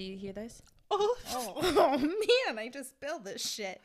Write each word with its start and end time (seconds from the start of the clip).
Do 0.00 0.06
you 0.06 0.16
hear 0.16 0.32
this? 0.32 0.62
Oh, 0.92 1.14
Oh, 1.34 1.98
man, 2.48 2.58
I 2.58 2.68
just 2.72 2.88
spilled 2.96 3.22
this 3.26 3.46
shit. 3.46 3.82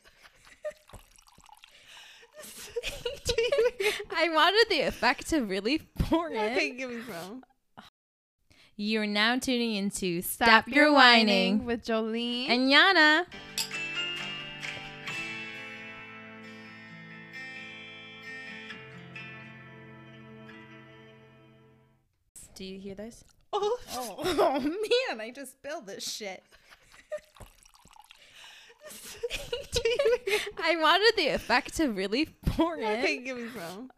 I 4.15 4.29
wanted 4.33 4.65
the 4.69 4.79
effect 4.87 5.27
to 5.31 5.41
really 5.41 5.79
pour 5.99 6.29
in. 6.29 6.37
okay, 6.37 6.69
give 6.71 6.89
me 6.89 7.01
some. 7.11 7.43
You're 8.77 9.05
now 9.05 9.37
tuning 9.37 9.75
into 9.75 10.21
Stop, 10.21 10.69
Your 10.69 10.93
Whining 10.93 11.65
with 11.65 11.83
Jolene. 11.85 12.47
and 12.49 12.71
Yana. 12.71 13.25
Do 22.55 22.63
you 22.63 22.79
hear 22.79 22.95
this? 22.95 23.23
Oh, 23.53 23.77
Oh, 23.93 24.59
man, 24.59 25.21
I 25.21 25.31
just 25.33 25.53
spilled 25.53 25.87
this 25.87 26.03
shit. 26.11 26.43
I 30.63 30.75
wanted 30.77 31.13
the 31.17 31.27
effect 31.29 31.75
to 31.77 31.87
really 31.91 32.25
pour 32.45 32.75
in. 32.77 32.83
okay, 32.99 33.17
give 33.17 33.37
me 33.37 33.47
some. 33.55 33.91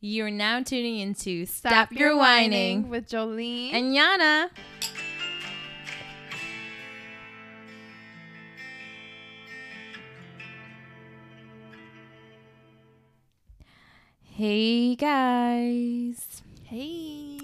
You're 0.00 0.30
now 0.30 0.60
tuning 0.62 0.98
into 0.98 1.46
Stop, 1.46 1.92
Your 1.92 2.16
Whining 2.16 2.88
with 2.88 3.08
Jolene. 3.08 3.72
and 3.72 3.94
Yana. 3.94 4.50
Hey 14.24 14.96
guys, 14.96 16.42
hey, 16.64 17.38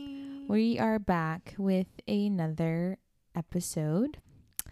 we 0.48 0.78
are 0.78 0.98
back 0.98 1.54
with 1.58 1.86
another 2.08 2.98
episode. 3.36 4.18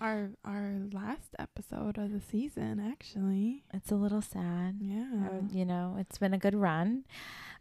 our 0.00 0.30
our 0.44 0.76
last 0.92 1.34
episode 1.38 1.96
of 1.96 2.12
the 2.12 2.20
season, 2.20 2.80
actually. 2.80 3.64
It's 3.72 3.90
a 3.90 3.94
little 3.94 4.20
sad. 4.22 4.76
Yeah. 4.80 5.28
Uh, 5.30 5.40
you 5.50 5.64
know, 5.64 5.96
it's 5.98 6.18
been 6.18 6.34
a 6.34 6.38
good 6.38 6.54
run. 6.54 7.04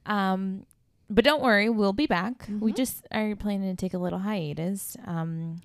Um, 0.06 0.66
but 1.10 1.24
don't 1.24 1.42
worry, 1.42 1.70
we'll 1.70 1.94
be 1.94 2.08
back. 2.08 2.48
We 2.50 2.74
Mhm. 2.74 2.76
just 2.76 3.08
are 3.12 3.36
planning 3.38 3.74
to 3.74 3.80
take 3.80 3.94
a 3.94 3.98
little 4.00 4.20
hiatus. 4.20 4.98
Um, 5.06 5.58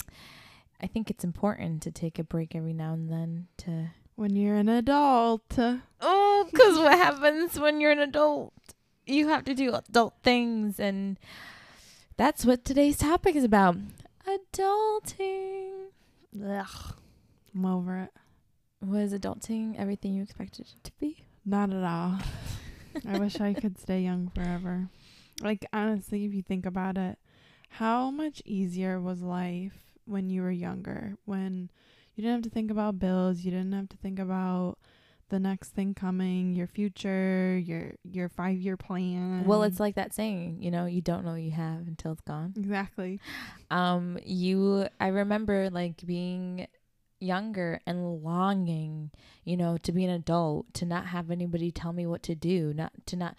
I 0.81 0.87
think 0.87 1.11
it's 1.11 1.25
important 1.25 1.83
to 1.83 1.91
take 1.91 2.19
a 2.21 2.25
break 2.25 2.55
every 2.55 2.73
now 2.75 2.93
and 2.93 3.09
then 3.11 3.49
to. 3.59 3.91
when 4.17 4.37
you're 4.37 4.57
an 4.57 4.69
adult. 4.69 5.59
Oh, 5.59 6.47
because 6.51 6.77
what 6.79 6.93
happens 6.99 7.59
when 7.59 7.81
you're 7.81 7.91
an 7.91 8.01
adult? 8.01 8.53
You 9.07 9.29
have 9.29 9.45
to 9.47 9.55
do 9.55 9.73
adult 9.75 10.15
things, 10.23 10.79
and 10.79 11.19
that's 12.21 12.45
what 12.45 12.67
today's 12.67 12.99
topic 12.99 13.35
is 13.35 13.45
about. 13.45 13.79
Adulting. 14.29 15.87
Ugh. 16.47 16.95
I'm 17.55 17.65
over 17.65 17.97
it. 17.97 18.11
Was 18.87 19.15
adulting 19.15 19.75
everything 19.79 20.13
you 20.13 20.23
expected 20.23 20.67
it 20.67 20.85
to 20.85 20.93
be? 21.01 21.25
Not 21.47 21.73
at 21.73 21.83
all. 21.83 22.19
I 23.09 23.19
wish 23.19 23.41
I 23.41 23.55
could 23.55 23.79
stay 23.79 24.03
young 24.03 24.29
forever. 24.35 24.91
Like 25.41 25.65
honestly, 25.73 26.27
if 26.27 26.35
you 26.35 26.43
think 26.43 26.67
about 26.67 26.99
it, 26.99 27.19
how 27.71 28.11
much 28.11 28.43
easier 28.45 29.01
was 29.01 29.23
life 29.23 29.81
when 30.05 30.29
you 30.29 30.43
were 30.43 30.51
younger? 30.51 31.15
When 31.25 31.71
you 32.15 32.23
didn't 32.23 32.45
have 32.45 32.45
to 32.45 32.51
think 32.51 32.71
about 32.71 32.99
bills, 32.99 33.47
you 33.47 33.51
didn't 33.51 33.73
have 33.73 33.89
to 33.89 33.97
think 33.97 34.19
about 34.19 34.77
the 35.31 35.41
next 35.41 35.71
thing 35.71 35.95
coming, 35.95 36.55
your 36.55 36.67
future, 36.67 37.57
your 37.59 37.93
your 38.05 38.29
5-year 38.29 38.77
plan. 38.77 39.45
Well, 39.47 39.63
it's 39.63 39.81
like 39.81 39.95
that 39.95 40.13
saying, 40.13 40.59
you 40.61 40.71
know, 40.71 40.85
you 40.87 41.01
don't 41.01 41.25
know 41.25 41.33
what 41.33 41.41
you 41.41 41.53
have 41.53 41.87
until 41.87 42.13
it's 42.13 42.21
gone. 42.21 42.53
exactly. 42.57 43.19
um 43.71 44.19
you 44.25 44.87
i 45.01 45.07
remember 45.09 45.71
like 45.71 46.05
being 46.05 46.67
younger 47.21 47.79
and 47.87 48.23
longing 48.23 49.11
you 49.45 49.57
know 49.57 49.77
to 49.77 49.93
be 49.93 50.05
an 50.05 50.11
adult 50.11 50.73
to 50.73 50.87
not 50.87 51.07
have 51.07 51.31
anybody 51.31 51.71
tell 51.71 51.93
me 51.93 52.07
what 52.07 52.23
to 52.23 52.35
do 52.35 52.73
not 52.75 52.93
to 53.07 53.15
not 53.17 53.37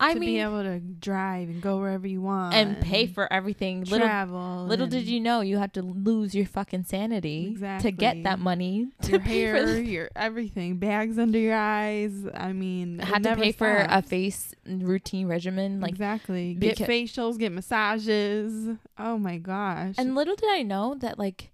i 0.00 0.14
to 0.14 0.20
mean 0.20 0.30
be 0.30 0.38
able 0.40 0.62
to 0.62 0.78
drive 0.78 1.48
and 1.48 1.60
go 1.60 1.78
wherever 1.78 2.06
you 2.06 2.20
want 2.22 2.54
and 2.54 2.80
pay 2.80 3.06
for 3.06 3.30
everything 3.32 3.82
little 3.84 3.98
travel. 4.06 4.64
little 4.66 4.86
did 4.86 5.04
you 5.06 5.20
know 5.20 5.40
you 5.40 5.58
had 5.58 5.74
to 5.74 5.82
lose 5.82 6.34
your 6.34 6.46
fucking 6.46 6.84
sanity 6.84 7.56
to 7.80 7.90
get 7.90 8.22
that 8.22 8.38
money 8.38 8.88
to 9.02 9.10
your 9.12 9.20
pay 9.20 9.46
for 9.50 9.56
hair, 9.56 9.66
the- 9.66 9.84
your 9.84 10.10
everything, 10.16 10.78
bags 10.78 11.18
under 11.18 11.38
your 11.38 11.56
eyes. 11.56 12.12
I 12.34 12.52
mean, 12.52 13.00
I 13.00 13.04
had 13.06 13.22
to 13.24 13.36
pay 13.36 13.52
for 13.52 13.86
a 13.88 14.00
face 14.02 14.54
routine 14.66 15.26
regimen 15.26 15.80
like 15.80 15.90
exactly. 15.90 16.54
Get 16.54 16.78
beca- 16.78 16.86
facials, 16.86 17.38
get 17.38 17.52
massages. 17.52 18.76
Oh 18.98 19.18
my 19.18 19.38
gosh. 19.38 19.96
And 19.98 20.14
little 20.14 20.36
did 20.36 20.48
I 20.50 20.62
know 20.62 20.94
that, 21.00 21.18
like, 21.18 21.50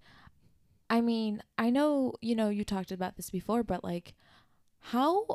I 0.91 1.00
mean, 1.00 1.42
I 1.58 1.70
know, 1.70 2.12
you 2.20 2.34
know, 2.36 2.48
you 2.50 2.64
talked 2.64 2.92
about 2.92 3.16
this 3.16 3.31
before, 3.31 3.62
but 3.62 3.82
like, 3.82 4.14
how 4.81 5.26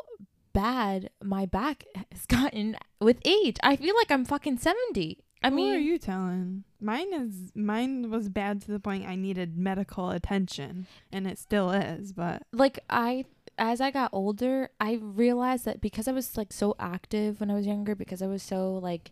bad 0.60 1.10
my 1.24 1.46
back 1.46 1.86
has 2.12 2.26
gotten 2.26 2.76
with 3.00 3.18
age. 3.26 3.58
I 3.64 3.76
feel 3.76 3.96
like 3.96 4.12
I'm 4.12 4.26
fucking 4.26 4.58
70. 4.58 5.24
I 5.42 5.50
Who 5.50 5.56
mean, 5.56 5.74
are 5.74 5.80
you 5.80 5.98
telling? 5.98 6.66
Mine 6.82 7.14
is 7.14 7.52
mine 7.56 8.10
was 8.10 8.28
bad 8.28 8.62
to 8.64 8.72
the 8.72 8.80
point 8.80 9.08
I 9.08 9.16
needed 9.16 9.58
medical 9.58 10.10
attention, 10.10 10.86
and 11.14 11.26
it 11.26 11.40
still 11.40 11.72
is. 11.72 12.12
But 12.12 12.44
like, 12.52 12.80
I, 12.90 13.24
as 13.58 13.80
I 13.80 13.90
got 13.90 14.10
older, 14.12 14.70
I 14.82 15.00
realized 15.02 15.64
that 15.64 15.80
because 15.80 16.10
I 16.10 16.12
was 16.12 16.36
like 16.36 16.52
so 16.52 16.76
active 16.78 17.40
when 17.40 17.50
I 17.50 17.54
was 17.54 17.66
younger, 17.66 17.96
because 17.96 18.22
I 18.22 18.28
was 18.28 18.44
so 18.44 18.74
like, 18.74 19.12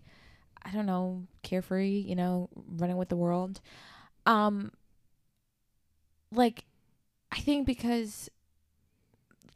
I 0.64 0.72
don't 0.72 0.85
know, 0.85 1.28
carefree, 1.44 2.00
you 2.06 2.16
know, 2.16 2.50
running 2.75 2.97
with 2.97 3.08
the 3.08 3.16
world. 3.16 3.62
Um, 4.25 4.74
like, 6.34 6.66
I 7.31 7.40
think 7.40 7.66
because 7.66 8.29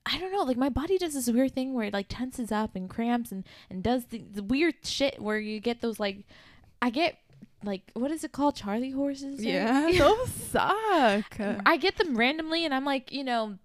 I 0.05 0.17
don't 0.17 0.31
know, 0.31 0.43
like 0.43 0.57
my 0.57 0.69
body 0.69 0.97
does 0.97 1.13
this 1.13 1.29
weird 1.29 1.53
thing 1.53 1.73
where 1.73 1.85
it 1.85 1.93
like 1.93 2.07
tenses 2.09 2.51
up 2.51 2.75
and 2.75 2.89
cramps 2.89 3.31
and 3.31 3.43
and 3.69 3.83
does 3.83 4.05
the, 4.05 4.23
the 4.33 4.43
weird 4.43 4.75
shit 4.83 5.21
where 5.21 5.39
you 5.39 5.59
get 5.59 5.81
those 5.81 5.99
like 5.99 6.25
I 6.81 6.89
get 6.89 7.17
like 7.63 7.91
what 7.93 8.09
is 8.11 8.23
it 8.23 8.31
called 8.31 8.55
Charlie 8.55 8.91
horses? 8.91 9.43
yeah, 9.43 9.89
those 9.97 10.31
suck. 10.31 11.39
I 11.39 11.77
get 11.79 11.97
them 11.97 12.15
randomly 12.17 12.65
and 12.65 12.73
I'm 12.73 12.85
like, 12.85 13.11
you 13.11 13.23
know, 13.23 13.57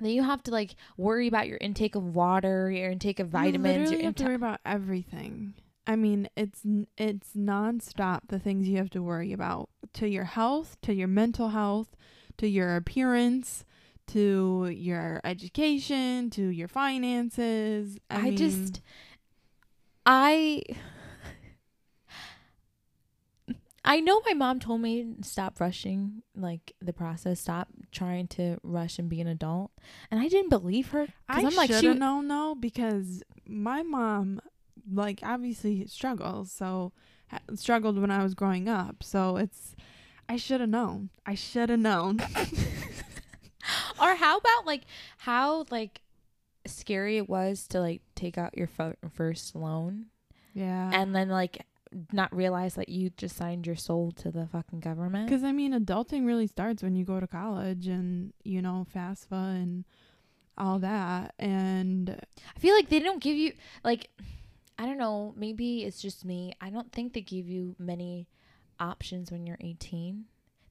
then 0.00 0.10
you 0.10 0.22
have 0.24 0.42
to 0.44 0.50
like 0.50 0.74
worry 0.96 1.28
about 1.28 1.46
your 1.48 1.58
intake 1.60 1.94
of 1.94 2.14
water, 2.14 2.70
your 2.70 2.90
intake 2.90 3.20
of 3.20 3.28
vitamins, 3.28 3.90
You 3.90 3.98
your 3.98 4.02
literally 4.02 4.04
have 4.04 4.14
to 4.16 4.24
worry 4.24 4.34
about 4.34 4.60
everything. 4.66 5.54
I 5.86 5.96
mean, 5.96 6.28
it's 6.36 6.66
n- 6.66 6.86
it's 6.98 7.30
nonstop. 7.36 8.22
The 8.28 8.38
things 8.38 8.68
you 8.68 8.76
have 8.78 8.90
to 8.90 9.02
worry 9.02 9.32
about 9.32 9.70
to 9.94 10.08
your 10.08 10.24
health, 10.24 10.76
to 10.82 10.92
your 10.92 11.08
mental 11.08 11.50
health, 11.50 11.96
to 12.36 12.46
your 12.48 12.76
appearance, 12.76 13.64
to 14.08 14.68
your 14.74 15.20
education, 15.24 16.30
to 16.30 16.48
your 16.48 16.68
finances. 16.68 17.98
I, 18.10 18.16
I, 18.16 18.22
mean, 18.22 18.36
just 18.36 18.80
I 20.04 20.62
I 23.84 24.00
know 24.00 24.20
my 24.26 24.34
mom 24.34 24.60
told 24.60 24.82
me 24.82 25.14
stop 25.22 25.60
rushing 25.60 26.22
like 26.36 26.74
the 26.80 26.92
process, 26.92 27.40
stop 27.40 27.68
trying 27.90 28.26
to 28.28 28.58
rush 28.62 28.98
and 28.98 29.08
be 29.08 29.20
an 29.20 29.26
adult. 29.26 29.70
And 30.10 30.20
I 30.20 30.28
didn't 30.28 30.50
believe 30.50 30.90
her 30.90 31.06
I 31.28 31.42
I'm 31.42 31.54
like 31.54 31.72
should 31.72 31.98
known 31.98 32.28
though 32.28 32.54
because 32.54 33.22
my 33.46 33.82
mom, 33.82 34.40
like, 34.92 35.20
obviously 35.22 35.86
struggles. 35.86 36.52
So 36.52 36.92
struggled 37.54 37.98
when 37.98 38.10
I 38.10 38.22
was 38.22 38.34
growing 38.34 38.68
up. 38.68 39.02
So 39.02 39.36
it's. 39.36 39.74
I 40.30 40.36
should 40.36 40.60
have 40.60 40.68
known. 40.68 41.08
I 41.24 41.34
should 41.34 41.70
have 41.70 41.80
known. 41.80 42.18
or 44.00 44.14
how 44.14 44.38
about 44.38 44.66
like 44.66 44.82
how 45.18 45.64
like 45.70 46.00
scary 46.66 47.16
it 47.16 47.28
was 47.28 47.66
to 47.68 47.80
like 47.80 48.02
take 48.14 48.36
out 48.36 48.56
your 48.56 48.66
fo- 48.66 48.96
first 49.14 49.54
loan 49.54 50.06
yeah. 50.54 50.90
and 50.92 51.14
then 51.14 51.28
like 51.28 51.64
not 52.12 52.34
realize 52.34 52.74
that 52.74 52.88
you 52.88 53.10
just 53.10 53.36
signed 53.36 53.66
your 53.66 53.76
soul 53.76 54.12
to 54.12 54.30
the 54.30 54.46
fucking 54.46 54.80
government. 54.80 55.28
Because 55.28 55.44
I 55.44 55.52
mean, 55.52 55.72
adulting 55.72 56.26
really 56.26 56.46
starts 56.46 56.82
when 56.82 56.96
you 56.96 57.04
go 57.04 57.20
to 57.20 57.26
college 57.26 57.86
and 57.86 58.32
you 58.44 58.60
know 58.60 58.86
FAFSA 58.94 59.32
and 59.32 59.84
all 60.56 60.78
that. 60.80 61.34
And 61.38 62.10
I 62.10 62.58
feel 62.58 62.74
like 62.74 62.88
they 62.88 62.98
don't 62.98 63.22
give 63.22 63.36
you 63.36 63.52
like 63.84 64.10
I 64.78 64.86
don't 64.86 64.98
know, 64.98 65.34
maybe 65.36 65.84
it's 65.84 66.00
just 66.00 66.24
me. 66.24 66.52
I 66.60 66.70
don't 66.70 66.92
think 66.92 67.12
they 67.12 67.20
give 67.20 67.48
you 67.48 67.74
many 67.78 68.28
options 68.78 69.32
when 69.32 69.46
you're 69.46 69.58
18. 69.60 70.24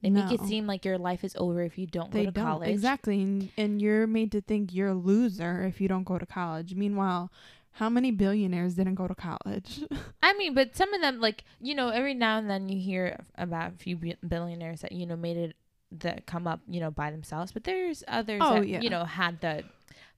They 0.07 0.21
make 0.21 0.31
it 0.31 0.41
No. 0.41 0.47
seem 0.47 0.67
like 0.67 0.85
your 0.85 0.97
life 0.97 1.23
is 1.23 1.35
over 1.37 1.61
if 1.63 1.77
you 1.77 1.85
don't 1.87 2.11
they 2.11 2.19
go 2.25 2.25
to 2.25 2.31
don't 2.31 2.45
college. 2.45 2.69
exactly, 2.69 3.21
and, 3.21 3.49
and 3.57 3.81
you're 3.81 4.07
made 4.07 4.31
to 4.31 4.41
think 4.41 4.73
you're 4.73 4.89
a 4.89 4.93
loser 4.93 5.63
if 5.63 5.81
you 5.81 5.87
don't 5.87 6.03
go 6.05 6.17
to 6.17 6.25
college. 6.25 6.73
Meanwhile, 6.75 7.31
how 7.73 7.89
many 7.89 8.11
billionaires 8.11 8.75
didn't 8.75 8.95
go 8.95 9.07
to 9.07 9.15
college? 9.15 9.81
I 10.23 10.33
mean, 10.33 10.53
but 10.53 10.75
some 10.75 10.93
of 10.93 11.01
them 11.01 11.19
like, 11.21 11.43
you 11.61 11.75
know, 11.75 11.89
every 11.89 12.13
now 12.13 12.37
and 12.39 12.49
then 12.49 12.69
you 12.69 12.79
hear 12.79 13.19
about 13.37 13.73
a 13.73 13.77
few 13.77 13.97
billionaires 14.27 14.81
that 14.81 14.91
you 14.91 15.05
know 15.05 15.15
made 15.15 15.37
it 15.37 15.55
that 15.91 16.25
come 16.25 16.47
up, 16.47 16.59
you 16.67 16.79
know, 16.79 16.91
by 16.91 17.11
themselves, 17.11 17.51
but 17.51 17.63
there's 17.63 18.03
others 18.07 18.41
Oh, 18.45 18.55
that 18.55 18.67
yeah. 18.67 18.81
you 18.81 18.89
know 18.89 19.05
had 19.05 19.39
the 19.41 19.63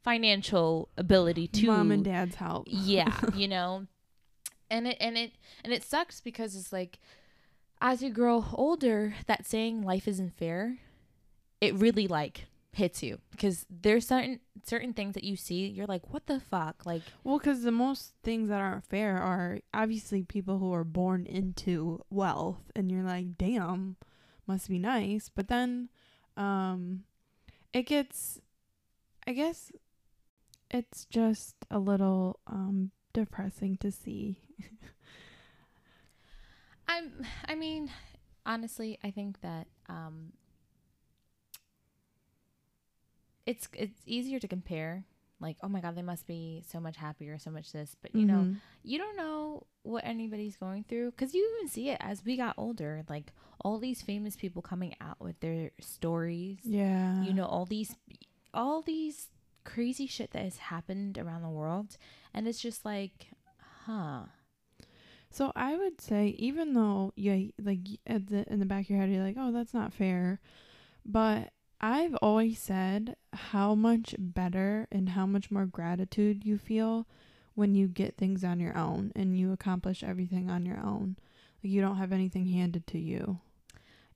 financial 0.04 0.90
ability 0.98 1.48
to 1.48 1.68
Mom 1.68 1.92
and 1.92 2.04
dad's 2.06 2.36
help. 2.36 2.66
yeah 2.68 3.14
you 3.36 3.48
know 3.48 3.86
and 4.72 4.88
it 4.88 4.98
and 5.00 5.18
it 5.18 5.34
and 5.64 5.74
it 5.74 5.84
sucks 5.84 6.22
because 6.22 6.56
it's 6.56 6.72
like 6.72 7.00
as 7.82 8.02
you 8.02 8.10
grow 8.10 8.46
older, 8.54 9.16
that 9.28 9.46
saying 9.46 9.82
life 9.84 10.08
isn't 10.08 10.38
fair, 10.38 10.78
it 11.62 11.74
really 11.76 12.08
like 12.08 12.46
hits 12.72 13.02
you 13.02 13.20
because 13.32 13.66
there's 13.70 14.08
certain 14.08 14.40
certain 14.64 14.94
things 14.94 15.16
that 15.16 15.24
you 15.24 15.36
see 15.36 15.66
you're 15.68 15.88
like 15.88 16.14
what 16.14 16.28
the 16.28 16.40
fuck 16.40 16.86
like 16.86 17.02
Well, 17.24 17.40
because 17.40 17.64
the 17.64 17.72
most 17.72 18.14
things 18.24 18.50
that 18.50 18.62
aren't 18.62 18.86
fair 18.86 19.18
are 19.18 19.60
obviously 19.74 20.24
people 20.24 20.60
who 20.60 20.72
are 20.74 20.84
born 20.84 21.26
into 21.26 22.04
wealth, 22.10 22.62
and 22.76 22.92
you're 22.92 23.04
like, 23.04 23.38
damn, 23.38 23.96
must 24.48 24.70
be 24.70 24.80
nice. 24.80 25.30
But 25.34 25.48
then, 25.48 25.90
um, 26.38 27.04
it 27.74 27.84
gets, 27.84 28.40
I 29.28 29.34
guess, 29.34 29.72
it's 30.72 31.06
just 31.06 31.56
a 31.72 31.80
little 31.80 32.40
um 32.48 32.92
depressing 33.14 33.78
to 33.78 33.92
see. 33.92 34.40
i'm 36.90 37.26
i 37.48 37.56
mean 37.56 37.90
honestly 38.46 38.98
i 39.04 39.12
think 39.12 39.40
that 39.42 39.68
um 39.88 40.34
it's 43.46 43.68
it's 43.74 44.02
easier 44.06 44.40
to 44.40 44.48
compare 44.48 45.06
like 45.40 45.58
oh 45.64 45.68
my 45.70 45.80
god 45.80 45.96
they 45.96 46.02
must 46.02 46.28
be 46.28 46.64
so 46.68 46.80
much 46.80 46.98
happier 46.98 47.38
so 47.40 47.50
much 47.50 47.72
this 47.72 47.96
but 48.02 48.14
you 48.14 48.26
know 48.26 48.42
Mhm. 48.44 48.58
you 48.84 48.98
don't 48.98 49.16
know 49.16 49.66
what 49.84 50.04
anybody's 50.06 50.58
going 50.58 50.84
through 50.84 51.12
because 51.12 51.34
you 51.34 51.50
even 51.58 51.70
see 51.70 51.90
it 51.90 51.98
as 52.02 52.24
we 52.26 52.36
got 52.38 52.54
older 52.58 53.04
like 53.10 53.32
all 53.64 53.80
these 53.80 54.02
famous 54.02 54.36
people 54.36 54.62
coming 54.62 54.96
out 55.02 55.20
with 55.20 55.40
their 55.40 55.72
stories 55.80 56.60
yeah, 56.64 57.22
you 57.24 57.34
know 57.34 57.46
all 57.46 57.66
these 57.66 57.96
all 58.54 58.82
these 58.82 59.30
crazy 59.64 60.08
shit 60.08 60.32
that 60.32 60.44
has 60.44 60.58
happened 60.58 61.18
around 61.18 61.42
the 61.42 61.50
world 61.50 61.98
and 62.34 62.48
it's 62.48 62.60
just 62.62 62.84
like 62.86 63.28
huh 63.86 64.24
So 65.40 65.54
I 65.56 65.78
would 65.78 66.02
say, 66.02 66.36
even 66.38 66.74
though 66.74 67.14
yeah, 67.16 67.40
like 67.64 67.80
at 68.06 68.28
the 68.28 68.44
in 68.52 68.60
the 68.60 68.66
back 68.66 68.82
of 68.82 68.90
your 68.90 69.00
head, 69.00 69.10
you're 69.10 69.24
like, 69.24 69.38
oh, 69.40 69.54
that's 69.54 69.74
not 69.74 69.94
fair, 69.94 70.42
but 71.06 71.54
I've 71.80 72.14
always 72.16 72.60
said 72.60 73.16
how 73.32 73.74
much 73.74 74.16
better 74.20 74.86
and 74.92 75.08
how 75.08 75.26
much 75.26 75.50
more 75.50 75.66
gratitude 75.66 76.44
you 76.44 76.58
feel 76.58 77.08
when 77.56 77.74
you 77.74 77.88
get 77.88 78.18
things 78.18 78.44
on 78.44 78.60
your 78.60 78.78
own 78.78 79.14
and 79.16 79.40
you 79.40 79.54
accomplish 79.54 80.04
everything 80.04 80.50
on 80.50 80.66
your 80.66 80.82
own. 80.84 81.16
Like 81.64 81.72
you 81.72 81.80
don't 81.80 81.96
have 81.96 82.12
anything 82.12 82.48
handed 82.48 82.86
to 82.88 83.00
you. 83.00 83.40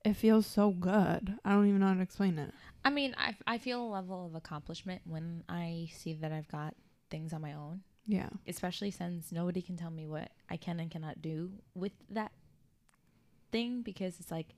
It 0.04 0.16
feels 0.16 0.46
so 0.46 0.72
good. 0.72 1.38
I 1.42 1.52
don't 1.52 1.66
even 1.66 1.80
know 1.80 1.86
how 1.88 1.94
to 1.94 2.02
explain 2.02 2.38
it. 2.38 2.52
i 2.84 2.90
mean 2.90 3.14
I, 3.16 3.34
I 3.46 3.56
feel 3.56 3.82
a 3.82 3.88
level 3.88 4.26
of 4.26 4.34
accomplishment 4.34 5.00
when 5.06 5.42
i 5.48 5.88
see 5.90 6.12
that 6.12 6.32
i've 6.32 6.48
got 6.48 6.74
things 7.08 7.32
on 7.32 7.40
my 7.40 7.54
own 7.54 7.80
Yeah. 8.06 8.28
especially 8.46 8.90
since 8.90 9.32
nobody 9.32 9.62
can 9.62 9.76
tell 9.76 9.90
me 9.90 10.06
what 10.06 10.30
I 10.50 10.56
can 10.56 10.78
and 10.80 10.90
cannot 10.90 11.22
do 11.22 11.52
with 11.74 11.92
that 12.10 12.32
thing 13.50 13.82
because 13.82 14.20
it's 14.20 14.30
like 14.30 14.48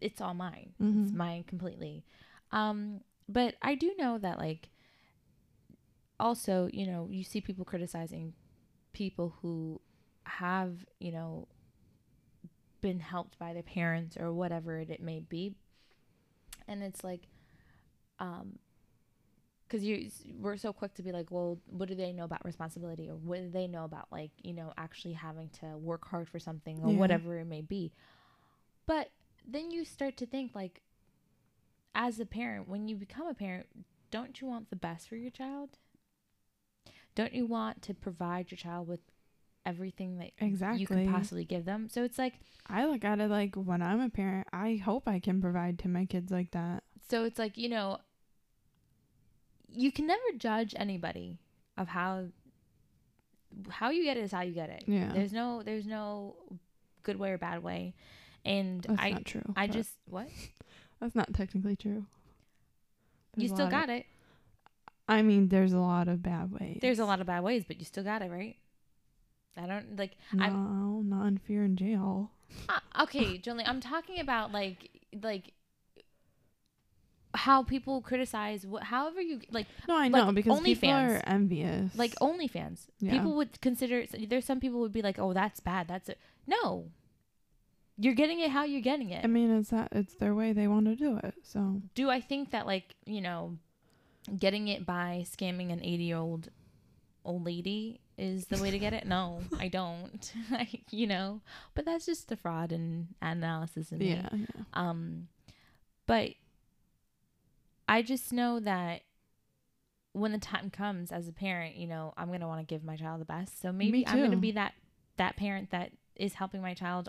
it's 0.00 0.20
all 0.20 0.34
mine. 0.34 0.74
It's 0.80 1.10
Mhm. 1.12 1.14
mine 1.14 1.44
completely. 1.44 2.04
Um 2.52 3.00
but 3.28 3.54
I 3.62 3.74
do 3.74 3.94
know 3.98 4.18
that 4.18 4.38
like 4.38 4.68
also, 6.20 6.68
you 6.72 6.86
know, 6.86 7.08
you 7.10 7.24
see 7.24 7.40
people 7.40 7.64
criticizing 7.64 8.34
people 8.92 9.34
who 9.42 9.80
have, 10.24 10.84
you 11.00 11.10
know, 11.12 11.48
been 12.80 13.00
helped 13.00 13.38
by 13.38 13.52
their 13.52 13.62
parents 13.62 14.16
or 14.16 14.32
whatever 14.32 14.78
it, 14.78 14.90
it 14.90 15.00
may 15.02 15.20
be. 15.20 15.54
And 16.68 16.82
it's 16.82 17.02
like 17.02 17.28
um 18.18 18.58
because 19.66 19.82
you 19.84 20.10
we're 20.38 20.56
so 20.56 20.72
quick 20.72 20.94
to 20.94 21.02
be 21.02 21.10
like 21.12 21.30
well 21.30 21.58
what 21.70 21.88
do 21.88 21.94
they 21.94 22.12
know 22.12 22.24
about 22.24 22.44
responsibility? 22.44 23.08
Or 23.08 23.16
what 23.16 23.38
do 23.40 23.50
they 23.50 23.66
know 23.66 23.84
about 23.84 24.08
like 24.12 24.30
you 24.42 24.52
know 24.52 24.72
actually 24.76 25.14
having 25.14 25.48
to 25.60 25.76
work 25.78 26.06
hard 26.08 26.28
for 26.28 26.38
something 26.38 26.80
or 26.82 26.90
Yeah. 26.92 26.98
whatever 26.98 27.38
it 27.38 27.46
may 27.46 27.62
be? 27.62 27.92
But 28.86 29.10
then 29.46 29.70
you 29.70 29.84
start 29.84 30.16
to 30.18 30.26
think 30.26 30.54
like 30.54 30.80
as 31.94 32.18
a 32.20 32.26
parent 32.26 32.68
when 32.68 32.88
you 32.88 32.96
become 32.96 33.26
a 33.28 33.34
parent 33.34 33.66
don't 34.10 34.40
you 34.40 34.46
want 34.46 34.70
the 34.70 34.76
best 34.76 35.08
for 35.08 35.16
your 35.16 35.30
child? 35.30 35.70
Don't 37.14 37.32
you 37.32 37.46
want 37.46 37.82
to 37.82 37.94
provide 37.94 38.50
your 38.50 38.56
child 38.58 38.88
with 38.88 39.00
everything 39.66 40.18
that 40.18 40.30
exactly 40.38 40.80
you 40.80 40.86
can 40.86 41.12
possibly 41.12 41.44
give 41.44 41.64
them? 41.64 41.88
So 41.88 42.02
it's 42.04 42.18
like 42.18 42.34
I 42.66 42.86
look 42.86 43.04
at 43.04 43.20
it 43.20 43.28
like 43.30 43.54
when 43.54 43.82
I'm 43.82 44.00
a 44.00 44.08
parent, 44.10 44.48
I 44.52 44.76
hope 44.84 45.06
I 45.08 45.18
can 45.20 45.40
provide 45.40 45.78
to 45.80 45.88
my 45.88 46.04
kids 46.06 46.30
like 46.32 46.50
that. 46.52 46.82
so 47.08 47.24
it's 47.24 47.38
like 47.38 47.56
you 47.56 47.68
know 47.68 47.98
you 49.74 49.90
can 49.92 50.06
never 50.06 50.22
judge 50.36 50.74
anybody 50.78 51.38
of 51.76 51.88
how 51.88 52.24
how 53.70 53.90
you 53.90 54.02
get 54.04 54.16
it 54.16 54.24
is 54.24 54.32
how 54.32 54.40
you 54.42 54.52
get 54.52 54.68
it 54.70 54.84
Yeah. 54.86 55.12
there's 55.12 55.32
no 55.32 55.62
there's 55.62 55.86
no 55.86 56.36
good 57.02 57.18
way 57.18 57.30
or 57.30 57.38
bad 57.38 57.62
way 57.62 57.94
and 58.44 58.82
That's 58.82 59.00
i 59.00 59.10
not 59.10 59.24
true. 59.24 59.42
i 59.56 59.66
just 59.66 59.92
what 60.08 60.28
that's 61.00 61.14
not 61.14 61.32
technically 61.34 61.76
true. 61.76 62.06
you 63.36 63.48
There's 63.48 63.52
a 63.52 63.54
still 63.54 63.68
got 63.70 63.84
of, 63.84 63.96
it 63.96 64.06
I 65.06 65.20
mean, 65.20 65.48
there's 65.48 65.74
a 65.74 65.78
lot 65.80 66.08
of 66.08 66.22
bad 66.22 66.50
ways. 66.58 66.78
there's 66.80 66.98
a 66.98 67.04
lot 67.04 67.20
of 67.20 67.26
bad 67.26 67.42
ways 67.42 67.64
but 67.66 67.78
you 67.78 67.84
still 67.84 68.04
got 68.04 68.22
it 68.22 68.30
right 68.30 68.56
i 69.56 69.66
don't 69.66 69.96
like 69.96 70.16
No, 70.32 70.44
I'm- 70.44 71.08
not 71.08 71.26
in 71.26 71.38
fear 71.38 71.64
in 71.64 71.76
jail. 71.76 72.30
uh, 72.68 72.80
okay 73.02 73.38
Jolie, 73.38 73.64
i'm 73.66 73.80
talking 73.80 74.18
about 74.20 74.50
like 74.52 74.90
like 75.22 75.52
how 77.46 77.62
people 77.62 78.00
criticize 78.00 78.60
what 78.66 78.82
however 78.84 79.20
you 79.20 79.40
like 79.50 79.66
No, 79.88 79.96
I 79.96 80.08
Like, 80.08 80.12
know 80.26 80.32
because 80.32 80.60
people 80.60 80.88
OnlyFans. 80.88 81.20
are 81.20 81.22
envious. 81.26 81.94
like 81.96 82.14
OnlyFans. 82.16 82.78
Yeah. 83.00 83.12
People 83.12 83.34
would 83.38 83.60
consider 83.60 84.04
there's 84.30 84.44
some 84.44 84.60
people 84.60 84.80
would 84.80 84.92
be 84.92 85.02
like, 85.08 85.18
"Oh, 85.18 85.32
that's 85.40 85.60
bad. 85.60 85.88
That's 85.88 86.08
it." 86.08 86.18
No. 86.46 86.90
You're 87.96 88.14
getting 88.22 88.40
it 88.40 88.50
how 88.50 88.64
you're 88.64 88.80
getting 88.90 89.10
it. 89.10 89.24
I 89.24 89.28
mean, 89.28 89.50
it's 89.58 89.70
that 89.70 89.88
it's 89.92 90.14
their 90.16 90.34
way 90.34 90.52
they 90.52 90.66
want 90.68 90.86
to 90.86 90.96
do 90.96 91.16
it. 91.22 91.34
So 91.44 91.80
Do 91.94 92.10
I 92.10 92.20
think 92.20 92.50
that 92.50 92.66
like, 92.66 92.96
you 93.06 93.20
know, 93.20 93.58
getting 94.44 94.66
it 94.68 94.84
by 94.84 95.24
scamming 95.32 95.70
an 95.72 95.78
80-year-old 95.80 96.48
old 97.24 97.44
lady 97.44 98.00
is 98.18 98.46
the 98.46 98.60
way 98.62 98.70
to 98.72 98.78
get 98.80 98.92
it? 98.94 99.06
No, 99.06 99.42
I 99.60 99.68
don't. 99.68 100.32
Like, 100.50 100.82
you 100.90 101.06
know, 101.06 101.40
but 101.74 101.84
that's 101.84 102.06
just 102.06 102.28
the 102.28 102.36
fraud 102.36 102.72
and 102.72 103.14
analysis 103.22 103.92
in 103.92 103.98
me. 103.98 104.10
yeah, 104.14 104.28
yeah. 104.32 104.62
Um, 104.72 105.28
but 106.06 106.30
I 107.88 108.02
just 108.02 108.32
know 108.32 108.60
that 108.60 109.02
when 110.12 110.32
the 110.32 110.38
time 110.38 110.70
comes 110.70 111.10
as 111.10 111.26
a 111.28 111.32
parent, 111.32 111.76
you 111.76 111.86
know, 111.86 112.14
I'm 112.16 112.30
gonna 112.30 112.46
want 112.48 112.60
to 112.60 112.72
give 112.72 112.84
my 112.84 112.96
child 112.96 113.20
the 113.20 113.24
best. 113.24 113.60
So 113.60 113.72
maybe 113.72 114.06
I'm 114.06 114.22
gonna 114.22 114.36
be 114.36 114.52
that 114.52 114.74
that 115.16 115.36
parent 115.36 115.70
that 115.70 115.92
is 116.16 116.34
helping 116.34 116.62
my 116.62 116.74
child 116.74 117.08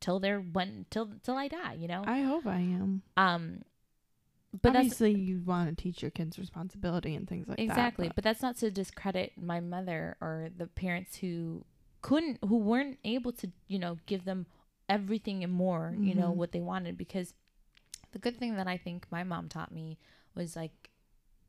till 0.00 0.20
they're 0.20 0.40
when 0.40 0.86
till 0.90 1.10
till 1.22 1.36
I 1.36 1.48
die. 1.48 1.74
You 1.74 1.88
know. 1.88 2.04
I 2.06 2.20
hope 2.20 2.46
I 2.46 2.58
am. 2.58 3.02
um, 3.16 3.62
but 4.62 4.74
Obviously, 4.74 5.12
you 5.12 5.40
want 5.44 5.76
to 5.76 5.82
teach 5.82 6.00
your 6.02 6.10
kids 6.10 6.38
responsibility 6.38 7.14
and 7.14 7.28
things 7.28 7.48
like 7.48 7.58
exactly. 7.58 7.68
that. 7.68 7.86
Exactly. 7.88 8.12
But 8.14 8.24
that's 8.24 8.42
not 8.42 8.56
to 8.58 8.70
discredit 8.70 9.32
my 9.36 9.60
mother 9.60 10.16
or 10.20 10.48
the 10.56 10.66
parents 10.66 11.16
who 11.16 11.64
couldn't, 12.00 12.38
who 12.42 12.56
weren't 12.58 12.98
able 13.04 13.32
to, 13.32 13.50
you 13.66 13.78
know, 13.78 13.98
give 14.06 14.24
them 14.24 14.46
everything 14.88 15.44
and 15.44 15.52
more, 15.52 15.94
you 16.00 16.14
know, 16.14 16.32
Mhm. 16.32 16.36
what 16.36 16.52
they 16.52 16.60
wanted. 16.60 16.96
Because 16.96 17.34
the 18.12 18.18
good 18.18 18.38
thing 18.38 18.56
that 18.56 18.66
I 18.66 18.76
think 18.76 19.06
my 19.10 19.24
mom 19.24 19.48
taught 19.48 19.72
me 19.72 19.98
was 20.34 20.56
like 20.56 20.90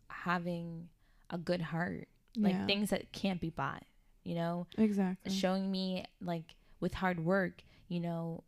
having 0.07 0.89
a 1.29 1.37
good 1.37 1.61
heart, 1.61 2.07
like 2.37 2.53
yeah, 2.53 2.65
things 2.67 2.89
that 2.89 3.11
can't 3.11 3.39
be 3.39 3.49
bought, 3.49 3.83
you 4.23 4.35
know, 4.35 4.67
exactly. 4.77 5.31
showing 5.33 5.71
me 5.71 6.05
like 6.21 6.55
with 6.79 6.95
hard 6.95 7.19
work, 7.23 7.63
you 7.87 7.99
know, 7.99 8.43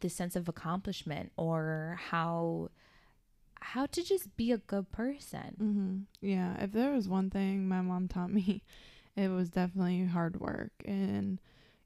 the 0.00 0.08
sense 0.08 0.36
of 0.36 0.48
accomplishment 0.48 1.32
or 1.36 1.98
how 2.10 2.70
how 3.60 3.86
to 3.86 4.02
just 4.02 4.34
be 4.36 4.52
a 4.52 4.58
good 4.58 4.90
person. 4.90 5.54
hmm 5.58 5.96
Yeah, 6.20 6.56
if 6.62 6.72
there 6.72 6.92
was 6.92 7.08
one 7.08 7.30
thing 7.30 7.68
my 7.68 7.80
mom 7.82 8.08
taught 8.08 8.32
me, 8.32 8.62
it 9.16 9.28
was 9.28 9.50
definitely 9.50 10.04
hard 10.06 10.40
work. 10.40 10.72
And 10.84 11.38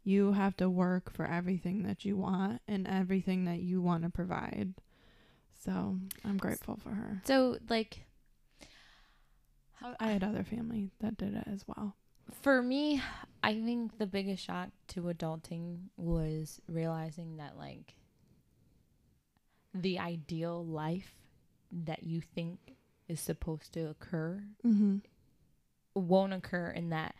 you 0.04 0.32
have 0.32 0.56
to 0.58 0.68
work 0.68 1.12
for 1.12 1.26
everything 1.26 1.82
that 1.84 2.04
you 2.04 2.16
want 2.16 2.60
and 2.68 2.86
everything 2.86 3.44
that 3.46 3.60
you 3.60 3.80
want 3.80 4.04
to 4.04 4.10
provide. 4.10 4.74
So 5.64 5.98
I'm 6.24 6.36
grateful 6.36 6.76
for 6.82 6.90
her. 6.90 7.22
So 7.24 7.58
like 7.68 8.04
I 10.00 10.10
had 10.10 10.24
other 10.24 10.44
family 10.44 10.90
that 11.00 11.16
did 11.16 11.34
it 11.34 11.44
as 11.46 11.64
well. 11.66 11.94
for 12.42 12.62
me, 12.62 13.02
I 13.42 13.54
think 13.60 13.98
the 13.98 14.06
biggest 14.06 14.42
shock 14.44 14.70
to 14.88 15.02
adulting 15.02 15.88
was 15.96 16.60
realizing 16.68 17.36
that 17.36 17.56
like 17.58 17.94
the 19.74 19.98
ideal 19.98 20.64
life 20.64 21.12
that 21.72 22.04
you 22.04 22.20
think 22.20 22.58
is 23.08 23.20
supposed 23.20 23.72
to 23.74 23.88
occur 23.88 24.42
Mm-hmm. 24.64 24.98
won't 25.94 26.32
occur 26.32 26.68
in 26.70 26.90
that 26.90 27.14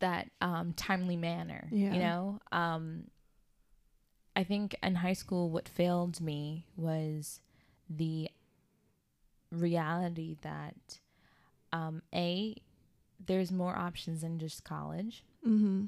that 0.00 0.30
um 0.40 0.72
timely 0.74 1.16
manner 1.16 1.68
Yeah. 1.72 1.92
you 1.94 2.00
know 2.00 2.38
um 2.52 3.04
i 4.36 4.44
think 4.44 4.74
in 4.82 4.96
high 4.96 5.12
school 5.12 5.50
what 5.50 5.68
failed 5.68 6.20
me 6.20 6.66
was 6.76 7.40
the 7.88 8.28
reality 9.50 10.36
that 10.42 11.00
um 11.72 12.02
a 12.14 12.56
there's 13.24 13.52
more 13.52 13.76
options 13.76 14.22
than 14.22 14.38
just 14.38 14.64
college 14.64 15.24
Mm-hmm. 15.46 15.86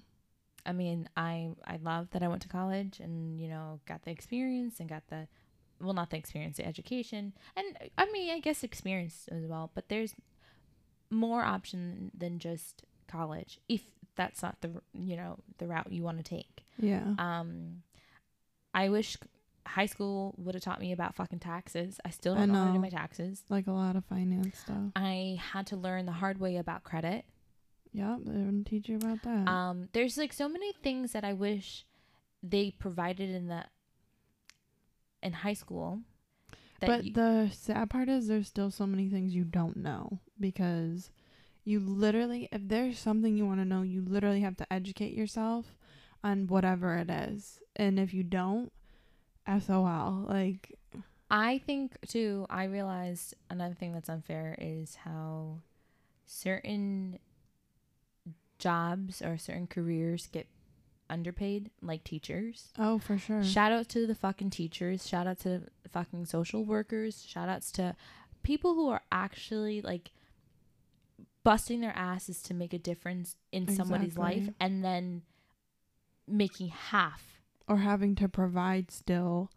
I 0.67 0.73
mean, 0.73 1.09
I 1.17 1.51
I 1.67 1.77
love 1.83 2.09
that 2.13 2.23
I 2.23 2.29
went 2.29 2.43
to 2.43 2.49
college 2.49 3.01
and 3.01 3.41
you 3.41 3.49
know 3.49 3.81
got 3.87 4.03
the 4.05 4.11
experience 4.11 4.81
and 4.81 4.89
got 4.89 5.07
the 5.09 5.29
well 5.81 5.93
not 5.93 6.11
the 6.11 6.17
experience 6.17 6.57
the 6.57 6.67
education 6.67 7.33
and 7.57 7.91
I 7.99 8.11
mean 8.11 8.33
I 8.33 8.41
guess 8.41 8.65
experience 8.65 9.29
as 9.31 9.45
well. 9.45 9.71
But 9.75 9.89
there's 9.89 10.15
more 11.11 11.43
option 11.43 12.11
than 12.17 12.39
just 12.39 12.83
college 13.09 13.61
if 13.69 13.83
that's 14.17 14.43
not 14.43 14.61
the 14.63 14.71
you 14.95 15.17
know 15.17 15.39
the 15.59 15.67
route 15.67 15.93
you 15.93 16.03
want 16.03 16.19
to 16.19 16.25
take. 16.25 16.65
Yeah. 16.79 17.15
Um, 17.19 17.83
I 18.75 18.89
wish 18.89 19.17
high 19.67 19.87
school 19.87 20.35
would 20.37 20.55
have 20.55 20.63
taught 20.65 20.81
me 20.81 20.93
about 20.93 21.15
fucking 21.15 21.39
taxes. 21.39 21.99
I 22.05 22.11
still 22.11 22.35
don't 22.35 22.49
know 22.49 22.55
how 22.55 22.67
to 22.67 22.73
do 22.75 22.79
my 22.81 22.91
taxes. 22.91 23.43
like 23.49 23.67
a 23.67 23.73
lot 23.73 23.97
of 23.97 24.05
finance 24.05 24.59
stuff. 24.59 24.93
I 24.97 25.39
had 25.41 25.67
to 25.69 25.77
learn 25.77 26.05
the 26.07 26.13
hard 26.13 26.39
way 26.39 26.57
about 26.57 26.83
credit. 26.85 27.25
Yep, 27.93 28.19
they 28.27 28.33
didn't 28.33 28.65
teach 28.65 28.89
you 28.89 28.97
about 28.97 29.23
that. 29.23 29.49
Um, 29.49 29.89
there's 29.93 30.19
like 30.19 30.33
so 30.33 30.49
many 30.49 30.73
things 30.73 31.13
that 31.13 31.25
I 31.25 31.33
wish 31.33 31.87
they 32.43 32.73
provided 32.73 33.31
in 33.31 33.47
the 33.49 33.65
in 35.23 35.33
high 35.33 35.55
school. 35.55 36.01
That 36.81 36.87
but 36.89 37.05
you- 37.05 37.13
the 37.15 37.49
sad 37.53 37.89
part 37.91 38.09
is 38.09 38.27
there's 38.27 38.49
still 38.49 38.71
so 38.71 38.87
many 38.87 39.09
things 39.09 39.35
you 39.35 39.45
don't 39.45 39.77
know 39.77 40.19
because 40.39 41.11
you 41.65 41.81
literally 41.81 42.49
if 42.53 42.63
there's 42.69 42.99
something 42.99 43.37
you 43.37 43.47
want 43.47 43.61
to 43.61 43.65
know, 43.65 43.83
you 43.83 44.03
literally 44.03 44.41
have 44.41 44.57
to 44.59 44.71
educate 44.73 45.15
yourself 45.15 45.77
on 46.23 46.47
whatever 46.49 46.97
it 46.97 47.09
is. 47.09 47.61
And 47.77 47.99
if 47.99 48.15
you 48.15 48.23
don't, 48.23 48.73
SOL. 49.47 50.27
Like 50.29 50.79
I 51.31 51.59
think 51.59 51.97
too. 52.07 52.47
I 52.49 52.65
realized 52.65 53.35
another 53.51 53.75
thing 53.75 53.93
that's 53.93 54.09
unfair 54.09 54.57
is 54.59 54.97
how 54.97 55.59
certain 56.27 57.19
jobs 58.59 59.21
or 59.21 59.37
certain 59.37 59.67
careers 59.67 60.29
get 60.29 60.47
underpaid, 61.11 61.71
like 61.83 62.05
teachers. 62.05 62.73
oh, 62.79 62.99
for 62.99 63.19
sure. 63.19 63.43
Shout 63.43 63.73
out 63.73 63.89
to 63.91 64.07
the 64.07 64.15
fucking 64.15 64.51
teachers. 64.51 65.07
Shout 65.07 65.27
out 65.27 65.39
to 65.41 65.63
the 65.83 65.89
fucking 65.89 66.27
social 66.27 66.65
workers. 66.65 67.25
Shout 67.27 67.49
outs 67.49 67.71
to 67.73 67.95
people 68.43 68.75
who 68.75 68.89
are 68.89 69.03
actually 69.11 69.81
like 69.83 70.13
busting 71.43 71.81
their 71.81 71.97
asses 71.97 72.43
to 72.43 72.55
make 72.55 72.73
a 72.73 72.79
difference 72.79 73.37
in 73.53 73.69
somebody's 73.69 74.17
life 74.17 74.49
and 74.61 74.85
then 74.85 75.23
making 76.27 76.69
half. 76.69 77.34
Or 77.69 77.79
having 77.79 78.15
to 78.17 78.29
provide 78.29 78.91
still 78.91 79.51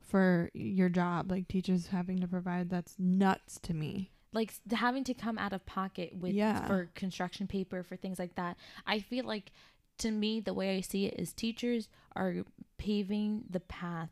for 0.00 0.50
your 0.54 0.88
job, 0.88 1.30
like 1.30 1.48
teachers 1.48 1.88
having 1.88 2.18
to 2.18 2.28
provide 2.28 2.70
that's 2.70 2.94
nuts 2.98 3.58
to 3.62 3.74
me. 3.74 4.10
Like 4.32 4.52
having 4.72 5.04
to 5.04 5.14
come 5.14 5.38
out 5.38 5.52
of 5.52 5.64
pocket 5.64 6.16
with 6.16 6.32
Yeah. 6.34 6.66
for 6.66 6.90
construction 6.94 7.46
paper 7.46 7.82
for 7.82 7.96
things 7.96 8.18
like 8.18 8.34
that. 8.34 8.56
I 8.86 8.98
feel 9.00 9.24
like 9.24 9.52
to 9.98 10.10
me 10.10 10.40
the 10.40 10.52
way 10.54 10.76
I 10.76 10.80
see 10.80 11.06
it 11.06 11.14
is 11.18 11.32
teachers 11.32 11.88
are 12.16 12.34
paving 12.78 13.44
the 13.48 13.60
path 13.60 14.10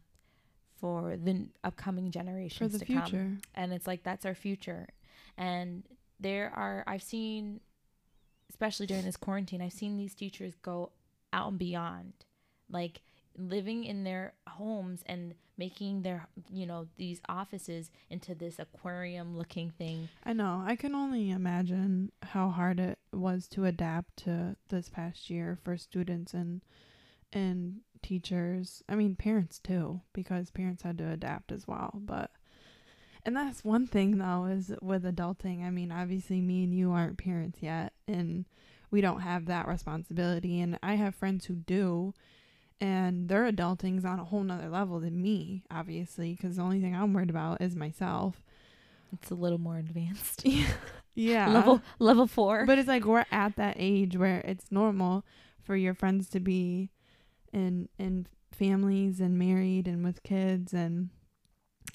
for 0.81 1.17
the 1.17 1.49
upcoming 1.65 2.07
For 2.07 2.13
generations 2.13 2.73
the 2.73 2.79
to 2.81 2.85
come. 2.93 3.03
future. 3.05 3.37
and 3.55 3.73
it's 3.73 3.87
like 3.87 4.03
that's 4.03 4.25
our 4.25 4.35
future 4.35 4.89
and 5.39 5.85
there 6.21 6.53
are 6.55 6.83
i've 6.87 7.03
seen 7.03 7.61
especially 8.51 8.87
during 8.87 9.05
this 9.05 9.17
quarantine 9.17 9.61
i've 9.63 9.73
seen 9.73 9.97
these 9.97 10.15
teachers 10.15 10.55
go 10.63 10.91
out 11.33 11.49
and 11.51 11.59
beyond 11.59 12.13
like 12.69 13.01
living 13.37 13.85
in 13.85 14.05
their 14.05 14.35
homes 14.47 15.03
and 15.07 15.35
making 15.59 16.03
their 16.03 16.27
you 16.51 16.67
know 16.67 16.89
these 16.97 17.21
offices 17.29 17.91
into 18.11 18.35
this 18.35 18.59
aquarium 18.59 19.37
looking 19.37 19.71
thing 19.71 20.09
I 20.25 20.33
know. 20.33 20.63
I 20.67 20.77
can 20.77 20.95
only 20.95 21.31
imagine 21.31 22.11
how 22.23 22.49
hard 22.49 22.81
it 22.81 22.99
was 23.13 23.47
to 23.49 23.65
adapt 23.65 24.17
to 24.25 24.57
this 24.69 24.89
past 24.89 25.31
year 25.31 25.59
for 25.63 25.77
students 25.77 26.33
and 26.35 26.63
and 27.33 27.81
teachers. 28.03 28.83
I 28.89 28.95
mean, 28.95 29.15
parents 29.17 29.59
too, 29.59 30.01
because 30.13 30.51
parents 30.51 30.83
had 30.83 30.99
to 30.99 31.09
adapt 31.09 31.53
as 31.53 31.67
well. 31.67 31.93
But 31.95 32.31
and 33.25 33.37
that's 33.37 33.65
one 33.65 33.87
thing 33.87 34.19
though 34.19 34.47
is 34.47 34.73
with 34.83 35.05
adulting. 35.05 35.65
I 35.65 35.71
mean, 35.71 35.93
obviously 35.93 36.41
me 36.41 36.65
and 36.65 36.75
you 36.75 36.91
aren't 36.91 37.19
parents 37.19 37.59
yet 37.61 37.93
and 38.09 38.47
we 38.91 39.01
don't 39.01 39.21
have 39.21 39.47
that 39.47 39.69
responsibility 39.69 40.61
and 40.61 40.79
I 40.83 40.95
have 40.95 41.15
friends 41.15 41.47
who 41.47 41.55
do 41.55 42.15
and 42.83 43.29
their 43.29 43.45
adulting's 43.47 44.05
on 44.05 44.19
a 44.19 44.25
whole 44.25 44.43
nother 44.43 44.69
level 44.69 44.99
than 45.01 45.21
me, 45.23 45.63
obviously, 45.71 46.35
because 46.35 46.57
the 46.57 46.63
only 46.63 46.81
thing 46.81 46.95
I'm 46.95 47.13
worried 47.15 47.31
about 47.31 47.61
is 47.63 47.77
myself. 47.77 48.43
it's 49.13 49.31
a 49.31 49.35
little 49.35 49.59
more 49.59 49.77
advanced 49.79 50.45
Yeah. 51.15 51.49
level 51.53 51.83
level 51.99 52.27
four 52.27 52.65
But 52.67 52.79
it's 52.79 52.89
like 52.89 53.05
we're 53.05 53.27
at 53.31 53.57
that 53.57 53.77
age 53.79 54.17
where 54.17 54.41
it's 54.41 54.73
normal 54.73 55.25
for 55.61 55.77
your 55.77 55.95
friends 55.95 56.29
to 56.31 56.41
be 56.41 56.91
in 57.53 57.89
in 57.99 58.27
families 58.51 59.21
and 59.21 59.39
married 59.39 59.87
and 59.87 60.03
with 60.05 60.23
kids 60.23 60.73
and 60.75 61.11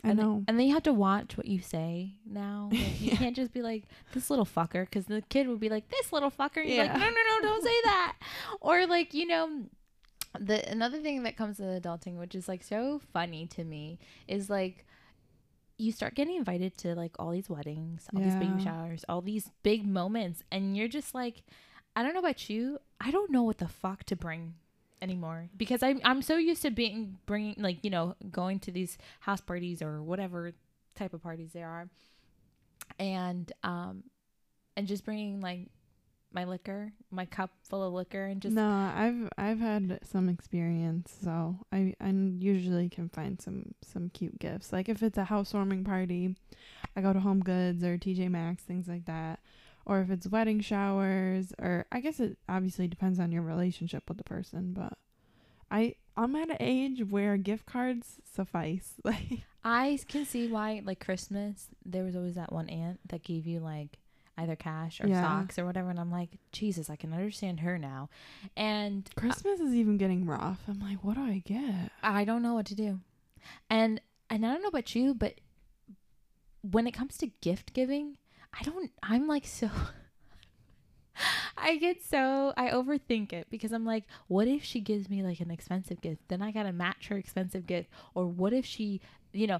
I 0.04 0.10
and, 0.10 0.20
know. 0.20 0.44
and 0.48 0.60
then 0.60 0.68
you 0.68 0.74
have 0.76 0.84
to 0.84 0.94
watch 0.94 1.36
what 1.38 1.48
you 1.48 1.60
say 1.62 2.14
now 2.26 2.70
like, 2.72 3.02
you 3.02 3.12
Yeah. 3.12 3.16
can't 3.18 3.36
just 3.36 3.52
be 3.54 3.62
like 3.64 3.86
this 4.14 4.30
little 4.30 4.46
fucker 4.46 4.86
because 4.86 5.06
the 5.06 5.22
kid 5.30 5.48
would 5.48 5.60
be 5.60 5.70
like 5.70 5.90
this 5.90 6.14
little 6.14 6.30
fucker 6.32 6.58
and 6.62 6.70
you're 6.70 6.84
like 6.86 6.94
Yeah. 6.94 7.00
no 7.00 7.10
no 7.10 7.22
no 7.32 7.42
don't 7.42 7.64
say 7.64 7.78
that 7.86 8.16
or 8.62 8.86
like 8.86 9.14
you 9.16 9.26
know 9.28 9.64
the 10.40 10.70
another 10.70 11.00
thing 11.00 11.24
that 11.24 11.38
comes 11.38 11.60
with 11.60 11.84
adulting 11.84 12.18
which 12.18 12.36
is 12.36 12.48
like 12.48 12.64
so 12.64 13.02
funny 13.14 13.46
to 13.46 13.64
me 13.64 14.00
is 14.28 14.50
like 14.50 14.86
you 15.78 15.92
start 15.92 16.16
getting 16.16 16.36
invited 16.36 16.76
to 16.78 16.96
like 16.96 17.16
all 17.20 17.32
these 17.32 17.50
weddings 17.50 18.08
all 18.16 18.22
these 18.22 18.36
baby 18.36 18.64
showers 18.64 19.06
all 19.08 19.22
these 19.22 19.52
big 19.64 19.86
moments 19.86 20.44
and 20.52 20.76
you're 20.76 20.88
just 20.88 21.14
like 21.14 21.44
i 21.96 22.02
don't 22.02 22.14
know 22.14 22.20
about 22.20 22.50
you 22.50 22.80
i 23.00 23.12
don't 23.12 23.32
know 23.32 23.44
what 23.44 23.60
the 23.60 23.68
fuck 23.68 24.04
to 24.04 24.16
bring 24.16 24.56
anymore 25.02 25.50
because 25.56 25.84
I'm 25.84 26.02
I'm 26.04 26.22
so 26.22 26.38
used 26.38 26.62
to 26.64 26.72
being 26.72 27.18
bringing 27.26 27.56
like 27.58 27.84
you 27.84 27.90
know 27.90 28.16
going 28.32 28.60
to 28.62 28.72
these 28.72 28.98
house 29.22 29.42
parties 29.42 29.82
or 29.82 30.02
whatever 30.02 30.54
type 30.96 31.14
of 31.14 31.22
parties 31.22 31.52
there 31.54 31.68
are, 31.68 31.90
and 33.00 33.52
um, 33.64 34.04
and 34.76 34.88
just 34.88 35.06
bringing 35.06 35.42
like 35.42 35.68
my 36.38 36.44
liquor, 36.44 36.94
my 37.10 37.26
cup 37.26 37.50
full 37.64 37.84
of 37.84 37.94
liquor, 37.94 38.26
and 38.26 38.40
just 38.40 38.54
no, 38.54 38.70
I've 38.70 39.28
I've 39.40 39.60
had 39.60 40.00
some 40.04 40.30
experience, 40.30 41.12
so 41.24 41.58
I 41.72 41.96
I 42.00 42.10
usually 42.10 42.90
can 42.90 43.10
find 43.10 43.42
some 43.42 43.74
some 43.82 44.10
cute 44.10 44.38
gifts. 44.38 44.72
Like 44.72 44.88
if 44.88 45.02
it's 45.02 45.18
a 45.18 45.24
housewarming 45.24 45.84
party, 45.84 46.36
I 46.96 47.02
go 47.02 47.12
to 47.12 47.20
Home 47.20 47.40
Goods 47.40 47.84
or 47.84 47.98
TJ 47.98 48.30
Maxx, 48.30 48.62
things 48.62 48.88
like 48.88 49.06
that. 49.06 49.40
Or 49.88 50.00
if 50.00 50.12
it's 50.12 50.28
wedding 50.28 50.60
showers, 50.60 51.54
or 51.58 51.88
I 51.92 52.02
guess 52.02 52.20
it 52.20 52.38
obviously 52.48 52.88
depends 52.88 53.20
on 53.20 53.32
your 53.32 53.42
relationship 53.42 54.04
with 54.08 54.20
the 54.20 54.24
person, 54.24 54.74
but 54.74 54.94
I 55.72 55.96
I'm 56.16 56.36
at 56.36 56.52
an 56.52 56.58
age 56.60 57.04
where 57.10 57.36
gift 57.38 57.66
cards 57.66 58.20
suffice. 58.32 58.94
Like 59.04 59.40
I 59.64 59.98
can 60.08 60.24
see 60.24 60.48
why 60.48 60.84
like 60.86 61.04
Christmas 61.04 61.70
there 61.84 62.04
was 62.04 62.16
always 62.16 62.36
that 62.36 62.54
one 62.54 62.70
aunt 62.70 63.00
that 63.10 63.24
gave 63.24 63.48
you 63.48 63.60
like 63.60 63.98
either 64.38 64.56
cash 64.56 65.02
or 65.02 65.08
Yeah. 65.08 65.22
socks 65.22 65.58
or 65.58 65.66
whatever, 65.66 65.90
and 65.90 66.00
I'm 66.00 66.12
like 66.12 66.38
Jesus, 66.52 66.90
I 66.90 66.96
can 66.96 67.12
understand 67.14 67.62
her 67.62 67.78
now, 67.78 68.10
and 68.56 69.10
Christmas 69.16 69.60
is 69.60 69.74
even 69.74 69.98
getting 69.98 70.26
rough. 70.26 70.62
I'm 70.68 70.80
like, 70.80 71.04
what 71.04 71.16
do 71.16 71.22
I 71.24 71.40
get? 71.46 71.92
I 72.04 72.24
don't 72.26 72.42
know 72.44 72.54
what 72.54 72.66
to 72.68 72.76
do. 72.76 73.00
And 73.70 74.00
and 74.30 74.46
I 74.46 74.52
don't 74.54 74.62
know 74.62 74.68
about 74.70 74.94
you, 74.96 75.14
but 75.14 75.36
when 76.62 76.86
it 76.88 76.92
comes 76.92 77.18
to 77.18 77.28
gift 77.42 77.74
giving, 77.74 78.18
I 78.54 78.64
don't 78.64 78.92
I'm 79.04 79.28
like 79.28 79.46
so 79.46 79.70
I 81.58 81.78
get 81.78 82.04
so 82.04 82.54
I 82.56 82.70
overthink 82.70 83.34
it 83.34 83.48
because 83.50 83.72
I'm 83.72 83.86
like, 83.86 84.04
what 84.28 84.48
if 84.48 84.64
she 84.64 84.80
gives 84.80 85.10
me 85.10 85.24
like 85.24 85.40
an 85.40 85.50
expensive 85.50 86.02
gift? 86.02 86.22
Then 86.28 86.42
I 86.42 86.52
gotta 86.52 86.72
match 86.72 87.08
her 87.08 87.18
expensive 87.18 87.66
gift. 87.66 87.90
Or 88.14 88.28
what 88.28 88.54
if 88.54 88.66
she, 88.66 89.02
you 89.34 89.48
know, 89.48 89.60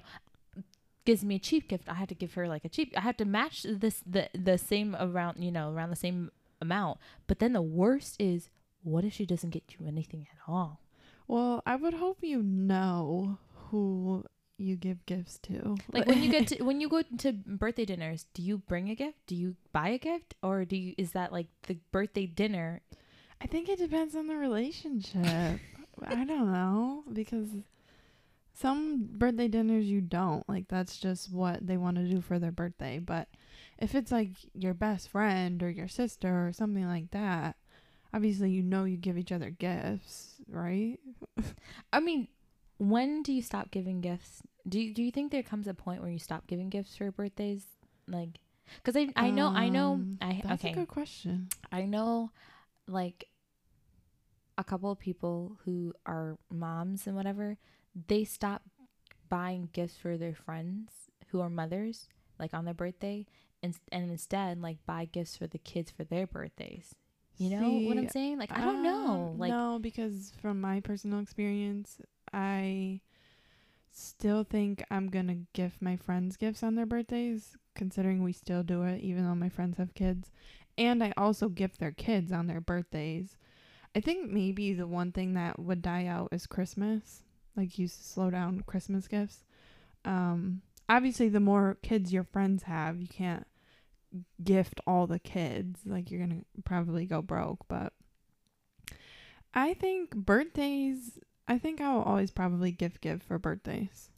gives 1.08 1.24
me 1.24 1.36
a 1.36 1.38
cheap 1.38 1.68
gift? 1.68 1.88
I 1.88 1.94
have 1.94 2.08
to 2.08 2.14
give 2.14 2.34
her 2.34 2.46
like 2.46 2.66
a 2.66 2.68
cheap 2.68 2.92
I 2.94 3.00
have 3.00 3.16
to 3.16 3.24
match 3.24 3.62
this 3.62 4.02
the 4.06 4.28
the 4.34 4.58
same 4.58 4.94
around 5.00 5.42
you 5.42 5.50
know, 5.50 5.72
around 5.72 5.88
the 5.88 5.96
same 5.96 6.30
amount. 6.60 6.98
But 7.26 7.38
then 7.38 7.54
the 7.54 7.62
worst 7.62 8.20
is 8.20 8.50
what 8.82 9.04
if 9.04 9.14
she 9.14 9.24
doesn't 9.24 9.48
get 9.56 9.74
you 9.74 9.86
anything 9.86 10.26
at 10.30 10.38
all? 10.46 10.82
Well, 11.26 11.62
I 11.64 11.76
would 11.76 11.94
hope 11.94 12.18
you 12.20 12.42
know 12.42 13.38
who 13.70 14.26
you 14.58 14.76
give 14.76 15.06
gifts 15.06 15.38
to. 15.44 15.76
Like 15.90 16.06
when 16.06 16.22
you 16.22 16.30
get 16.30 16.46
to 16.48 16.62
when 16.68 16.78
you 16.82 16.90
go 16.90 17.00
to 17.24 17.32
birthday 17.32 17.86
dinners, 17.86 18.26
do 18.34 18.42
you 18.42 18.58
bring 18.58 18.90
a 18.90 18.94
gift? 18.94 19.16
Do 19.26 19.34
you 19.34 19.56
buy 19.72 19.88
a 19.88 19.98
gift, 19.98 20.34
or 20.42 20.66
do 20.66 20.76
you 20.76 20.94
is 20.98 21.12
that 21.12 21.32
like 21.32 21.46
the 21.68 21.78
birthday 21.90 22.26
dinner? 22.26 22.82
I 23.40 23.46
think 23.46 23.70
it 23.70 23.78
depends 23.78 24.14
on 24.14 24.26
the 24.26 24.36
relationship. 24.36 25.60
I 26.06 26.24
don't 26.24 26.52
know 26.52 27.04
because 27.10 27.48
some 28.60 29.08
birthday 29.12 29.46
dinners 29.48 29.86
you 29.86 30.00
don't 30.00 30.48
like 30.48 30.66
that's 30.68 30.96
just 30.98 31.32
what 31.32 31.64
they 31.64 31.76
want 31.76 31.96
to 31.96 32.04
do 32.04 32.20
for 32.20 32.38
their 32.38 32.50
birthday, 32.50 32.98
but 32.98 33.28
if 33.78 33.94
it's 33.94 34.10
like 34.10 34.30
your 34.54 34.74
best 34.74 35.08
friend 35.08 35.62
or 35.62 35.70
your 35.70 35.88
sister 35.88 36.46
or 36.46 36.52
something 36.52 36.86
like 36.86 37.10
that, 37.12 37.56
obviously 38.12 38.50
you 38.50 38.62
know 38.62 38.84
you 38.84 38.96
give 38.96 39.16
each 39.16 39.32
other 39.32 39.50
gifts, 39.50 40.34
right? 40.48 40.98
I 41.92 42.00
mean, 42.00 42.28
when 42.78 43.22
do 43.22 43.32
you 43.32 43.42
stop 43.42 43.70
giving 43.70 44.00
gifts? 44.00 44.42
Do 44.68 44.80
you, 44.80 44.92
do 44.92 45.02
you 45.02 45.10
think 45.10 45.30
there 45.30 45.42
comes 45.42 45.68
a 45.68 45.74
point 45.74 46.02
where 46.02 46.10
you 46.10 46.18
stop 46.18 46.46
giving 46.46 46.68
gifts 46.68 46.96
for 46.96 47.10
birthdays? 47.12 47.64
Like, 48.06 48.40
because 48.76 48.96
I 48.96 49.08
I 49.16 49.30
know 49.30 49.48
I 49.48 49.68
know 49.68 49.92
Um, 49.94 50.18
I 50.20 50.42
That's 50.44 50.64
okay 50.64 50.72
a 50.72 50.76
good 50.76 50.88
question. 50.88 51.48
I 51.70 51.82
know 51.82 52.32
like 52.86 53.26
a 54.58 54.64
couple 54.64 54.90
of 54.90 54.98
people 54.98 55.56
who 55.64 55.94
are 56.04 56.36
moms 56.50 57.06
and 57.06 57.14
whatever, 57.14 57.56
they 58.06 58.24
stop 58.24 58.62
buying 59.28 59.68
gifts 59.72 59.96
for 59.96 60.16
their 60.16 60.34
friends 60.34 60.92
who 61.28 61.40
are 61.40 61.50
mothers, 61.50 62.08
like 62.38 62.54
on 62.54 62.64
their 62.64 62.74
birthday, 62.74 63.26
and 63.62 63.74
and 63.92 64.10
instead 64.10 64.60
like 64.60 64.78
buy 64.86 65.04
gifts 65.04 65.36
for 65.36 65.46
the 65.46 65.58
kids 65.58 65.90
for 65.90 66.04
their 66.04 66.26
birthdays. 66.26 66.94
You 67.36 67.50
know 67.50 67.70
what 67.88 67.96
I'm 67.98 68.08
saying? 68.08 68.38
Like 68.38 68.50
I 68.56 68.60
don't 68.60 68.82
know. 68.82 69.30
um, 69.32 69.38
Like 69.38 69.50
no, 69.50 69.78
because 69.80 70.32
from 70.40 70.60
my 70.60 70.80
personal 70.80 71.20
experience, 71.20 72.00
I 72.32 73.00
still 73.90 74.44
think 74.44 74.82
I'm 74.90 75.08
gonna 75.08 75.38
gift 75.52 75.80
my 75.82 75.96
friends 75.96 76.36
gifts 76.36 76.62
on 76.62 76.74
their 76.74 76.86
birthdays, 76.86 77.56
considering 77.74 78.22
we 78.22 78.32
still 78.32 78.62
do 78.62 78.82
it, 78.82 79.00
even 79.02 79.24
though 79.24 79.34
my 79.34 79.48
friends 79.48 79.78
have 79.78 79.94
kids. 79.94 80.30
And 80.76 81.02
I 81.02 81.12
also 81.16 81.48
gift 81.48 81.78
their 81.80 81.90
kids 81.92 82.30
on 82.32 82.46
their 82.46 82.60
birthdays. 82.60 83.36
I 83.94 84.00
think 84.00 84.30
maybe 84.30 84.72
the 84.74 84.86
one 84.86 85.10
thing 85.12 85.34
that 85.34 85.58
would 85.58 85.82
die 85.82 86.06
out 86.06 86.28
is 86.32 86.46
Christmas. 86.46 87.22
Like 87.58 87.78
you 87.78 87.84
s- 87.86 87.92
slow 87.92 88.30
down 88.30 88.62
Christmas 88.66 89.06
gifts. 89.08 89.42
Um, 90.04 90.62
obviously, 90.88 91.28
the 91.28 91.40
more 91.40 91.76
kids 91.82 92.12
your 92.12 92.24
friends 92.24 92.62
have, 92.62 93.00
you 93.00 93.08
can't 93.08 93.46
gift 94.42 94.80
all 94.86 95.06
the 95.06 95.18
kids. 95.18 95.80
Like 95.84 96.10
you're 96.10 96.20
gonna 96.20 96.44
probably 96.64 97.04
go 97.04 97.20
broke. 97.20 97.66
But 97.68 97.92
I 99.52 99.74
think 99.74 100.14
birthdays. 100.14 101.18
I 101.48 101.58
think 101.58 101.80
I 101.80 101.92
will 101.92 102.02
always 102.02 102.30
probably 102.30 102.70
gift 102.70 103.00
give 103.00 103.22
for 103.22 103.38
birthdays 103.38 104.10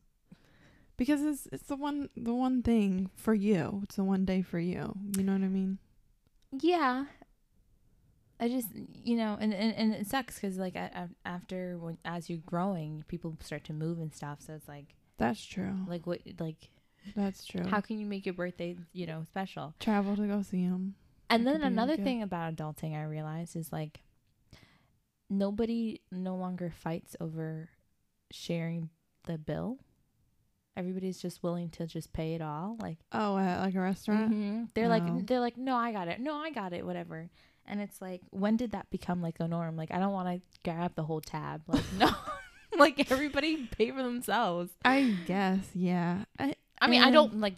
because 0.97 1.23
it's 1.23 1.49
it's 1.53 1.63
the 1.63 1.77
one 1.77 2.11
the 2.17 2.35
one 2.35 2.63
thing 2.63 3.09
for 3.15 3.33
you. 3.33 3.81
It's 3.85 3.97
the 3.97 4.05
one 4.05 4.27
day 4.27 4.43
for 4.43 4.59
you. 4.59 4.93
You 5.17 5.23
know 5.23 5.33
what 5.33 5.43
I 5.43 5.49
mean? 5.49 5.79
Yeah. 6.61 7.07
I 8.41 8.49
just, 8.49 8.69
you 9.05 9.17
know, 9.17 9.37
and, 9.39 9.53
and, 9.53 9.75
and 9.77 9.95
it 9.95 10.07
sucks 10.07 10.37
because, 10.37 10.57
like, 10.57 10.75
after, 11.25 11.77
when, 11.79 11.99
as 12.07 12.31
you're 12.31 12.39
growing, 12.47 13.05
people 13.07 13.37
start 13.41 13.65
to 13.65 13.73
move 13.75 13.99
and 13.99 14.15
stuff. 14.15 14.39
So 14.41 14.55
it's 14.55 14.67
like, 14.67 14.95
That's 15.19 15.45
true. 15.45 15.75
like, 15.87 16.07
what, 16.07 16.21
like, 16.39 16.71
That's 17.15 17.45
true. 17.45 17.67
how 17.67 17.81
can 17.83 17.99
you 17.99 18.07
make 18.07 18.25
your 18.25 18.33
birthday, 18.35 18.77
you 18.95 19.07
know, 19.07 19.25
special? 19.29 19.75
Travel 19.79 20.17
to 20.17 20.27
go 20.27 20.41
see 20.43 20.67
them. 20.67 20.95
And 21.29 21.47
That 21.47 21.53
then 21.53 21.61
could 21.61 21.61
be 21.61 21.65
a 21.65 21.73
another 21.73 21.97
gift. 21.97 22.05
thing 22.07 22.23
about 22.23 22.57
adulting 22.57 22.97
I 22.99 23.05
realized 23.05 23.57
is 23.57 23.71
like, 23.73 24.01
nobody 25.29 26.01
no 26.11 26.37
longer 26.37 26.71
fights 26.75 27.17
over 27.21 27.69
sharing 28.31 28.91
the 29.27 29.39
bill. 29.39 29.79
Everybody's 30.77 31.21
just 31.21 31.43
willing 31.43 31.69
to 31.71 31.87
just 31.87 32.13
pay 32.13 32.35
it 32.35 32.41
all. 32.43 32.77
Like, 32.81 32.99
Oh, 33.13 33.37
at 33.37 33.61
like 33.61 33.75
a 33.75 33.81
restaurant. 33.81 34.33
Mhm. 34.33 34.69
They're 34.75 34.89
like 34.89 35.27
they're 35.27 35.41
like 35.41 35.57
no, 35.57 35.77
I 35.77 35.93
got 35.93 36.09
it. 36.09 36.21
No, 36.21 36.35
I 36.37 36.51
got 36.51 36.73
it. 36.73 36.87
Whatever. 36.87 37.29
And 37.71 37.81
it's 37.81 38.03
like 38.03 38.21
when 38.31 38.57
did 38.57 38.73
that 38.73 38.91
become 38.91 39.23
like 39.23 39.41
a 39.41 39.49
norm? 39.49 39.77
Like 39.77 39.91
I 39.91 39.99
don't 39.99 40.13
want 40.13 40.29
to 40.29 40.41
grab 40.71 40.95
the 40.95 41.05
whole 41.05 41.21
tab. 41.21 41.63
Like 41.67 41.85
no. 41.99 42.11
like 42.79 43.11
everybody 43.11 43.67
pay 43.67 43.91
for 43.91 44.03
themselves. 44.03 44.71
I 44.85 45.17
guess, 45.27 45.71
yeah. 45.75 46.25
I 46.39 46.55
I 46.81 46.89
mean, 46.89 47.03
I 47.03 47.11
don't 47.11 47.41
like 47.41 47.55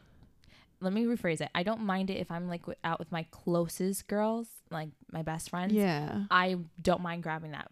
let 0.81 0.93
me 0.93 1.05
rephrase 1.05 1.41
it. 1.41 1.49
I 1.55 1.63
don't 1.63 1.83
mind 1.83 2.11
it 2.11 2.19
if 2.19 2.31
I'm 2.31 2.49
like 2.49 2.63
out 2.85 2.99
with 2.99 3.13
my 3.13 3.25
closest 3.31 4.09
girls, 4.09 4.49
like 4.71 4.91
my 5.11 5.23
best 5.23 5.51
friends. 5.51 5.73
yeah. 5.73 6.25
I 6.31 6.59
don't 6.81 7.01
mind 7.01 7.23
grabbing 7.23 7.53
that. 7.53 7.71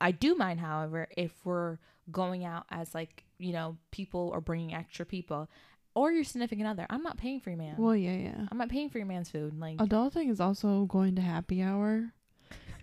I 0.00 0.12
do 0.12 0.34
mind, 0.34 0.60
however, 0.60 1.08
if 1.16 1.32
we're 1.44 1.78
going 2.10 2.44
out 2.44 2.66
as 2.70 2.94
like, 2.94 3.24
you 3.38 3.52
know, 3.52 3.76
people 3.90 4.30
or 4.32 4.40
bringing 4.40 4.74
extra 4.74 5.04
people 5.04 5.48
or 5.94 6.10
your 6.10 6.24
significant 6.24 6.68
other. 6.68 6.86
I'm 6.90 7.02
not 7.02 7.16
paying 7.16 7.40
for 7.40 7.50
your 7.50 7.58
man. 7.58 7.76
Well, 7.78 7.96
yeah, 7.96 8.16
yeah. 8.16 8.46
I'm 8.50 8.58
not 8.58 8.68
paying 8.68 8.90
for 8.90 8.98
your 8.98 9.06
man's 9.06 9.30
food. 9.30 9.58
Like 9.58 9.78
Adulting 9.78 10.30
is 10.30 10.40
also 10.40 10.84
going 10.86 11.16
to 11.16 11.22
happy 11.22 11.62
hour. 11.62 12.12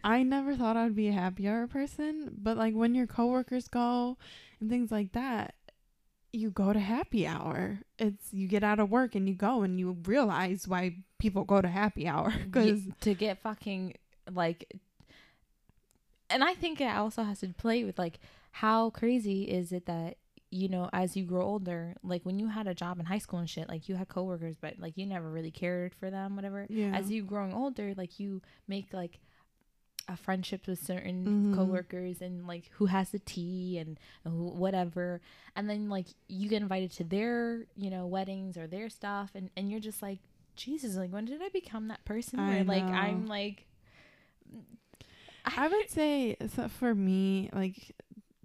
I 0.03 0.23
never 0.23 0.55
thought 0.55 0.77
I'd 0.77 0.95
be 0.95 1.09
a 1.09 1.13
happy 1.13 1.47
hour 1.47 1.67
person, 1.67 2.31
but 2.41 2.57
like 2.57 2.73
when 2.73 2.95
your 2.95 3.05
coworkers 3.07 3.67
go 3.67 4.17
and 4.59 4.69
things 4.69 4.91
like 4.91 5.11
that, 5.11 5.53
you 6.33 6.49
go 6.49 6.73
to 6.73 6.79
happy 6.79 7.27
hour. 7.27 7.79
It's 7.99 8.33
you 8.33 8.47
get 8.47 8.63
out 8.63 8.79
of 8.79 8.89
work 8.89 9.13
and 9.13 9.27
you 9.27 9.35
go 9.35 9.61
and 9.61 9.79
you 9.79 9.97
realize 10.05 10.67
why 10.67 10.95
people 11.21 11.43
go 11.43 11.61
to 11.61 11.67
happy 11.67 12.07
hour 12.07 12.33
because 12.45 12.81
to 13.01 13.13
get 13.13 13.37
fucking 13.41 13.93
like 14.33 14.73
and 16.31 16.43
i 16.43 16.55
think 16.55 16.81
it 16.81 16.85
also 16.85 17.21
has 17.23 17.41
to 17.41 17.47
play 17.49 17.83
with 17.83 17.99
like 17.99 18.19
how 18.53 18.89
crazy 18.89 19.43
is 19.43 19.71
it 19.71 19.85
that 19.85 20.17
you 20.51 20.67
know 20.67 20.89
as 20.93 21.15
you 21.15 21.23
grow 21.23 21.41
older 21.43 21.95
like 22.03 22.23
when 22.25 22.37
you 22.37 22.47
had 22.49 22.67
a 22.67 22.73
job 22.75 22.99
in 22.99 23.05
high 23.05 23.17
school 23.17 23.39
and 23.39 23.49
shit 23.49 23.69
like 23.69 23.87
you 23.87 23.95
had 23.95 24.07
coworkers 24.09 24.55
but 24.59 24.77
like 24.79 24.97
you 24.97 25.05
never 25.05 25.29
really 25.31 25.49
cared 25.51 25.95
for 25.95 26.09
them 26.11 26.35
whatever. 26.35 26.67
Yeah, 26.69 26.91
as 26.93 27.09
you 27.09 27.23
growing 27.23 27.53
older 27.53 27.93
like 27.95 28.19
you 28.19 28.41
make 28.67 28.93
like 28.93 29.19
a 30.07 30.17
friendship 30.17 30.67
with 30.67 30.83
certain 30.83 31.25
Mhm. 31.25 31.55
coworkers 31.55 32.21
and 32.21 32.45
like 32.47 32.69
who 32.73 32.87
has 32.87 33.11
the 33.11 33.19
tea 33.19 33.77
and 33.77 33.97
who, 34.25 34.47
whatever. 34.47 35.21
And 35.55 35.69
then 35.69 35.87
like 35.89 36.07
you 36.27 36.49
get 36.49 36.61
invited 36.61 36.91
to 36.93 37.03
their 37.05 37.65
you 37.77 37.89
know 37.89 38.05
weddings 38.07 38.57
or 38.57 38.67
their 38.67 38.89
stuff 38.89 39.31
and 39.35 39.49
and 39.55 39.71
you're 39.71 39.79
just 39.79 40.01
like 40.01 40.19
jesus 40.57 40.97
like 40.97 41.11
when 41.13 41.23
did 41.23 41.41
i 41.41 41.47
become 41.49 41.87
that 41.87 42.03
person 42.03 42.37
I 42.39 42.49
where 42.49 42.63
like 42.65 42.83
i'm 42.83 43.25
like 43.27 43.67
I 45.45 45.67
would 45.67 45.89
say 45.99 46.35
so 46.55 46.67
for 46.67 46.93
me, 46.93 47.49
like 47.53 47.95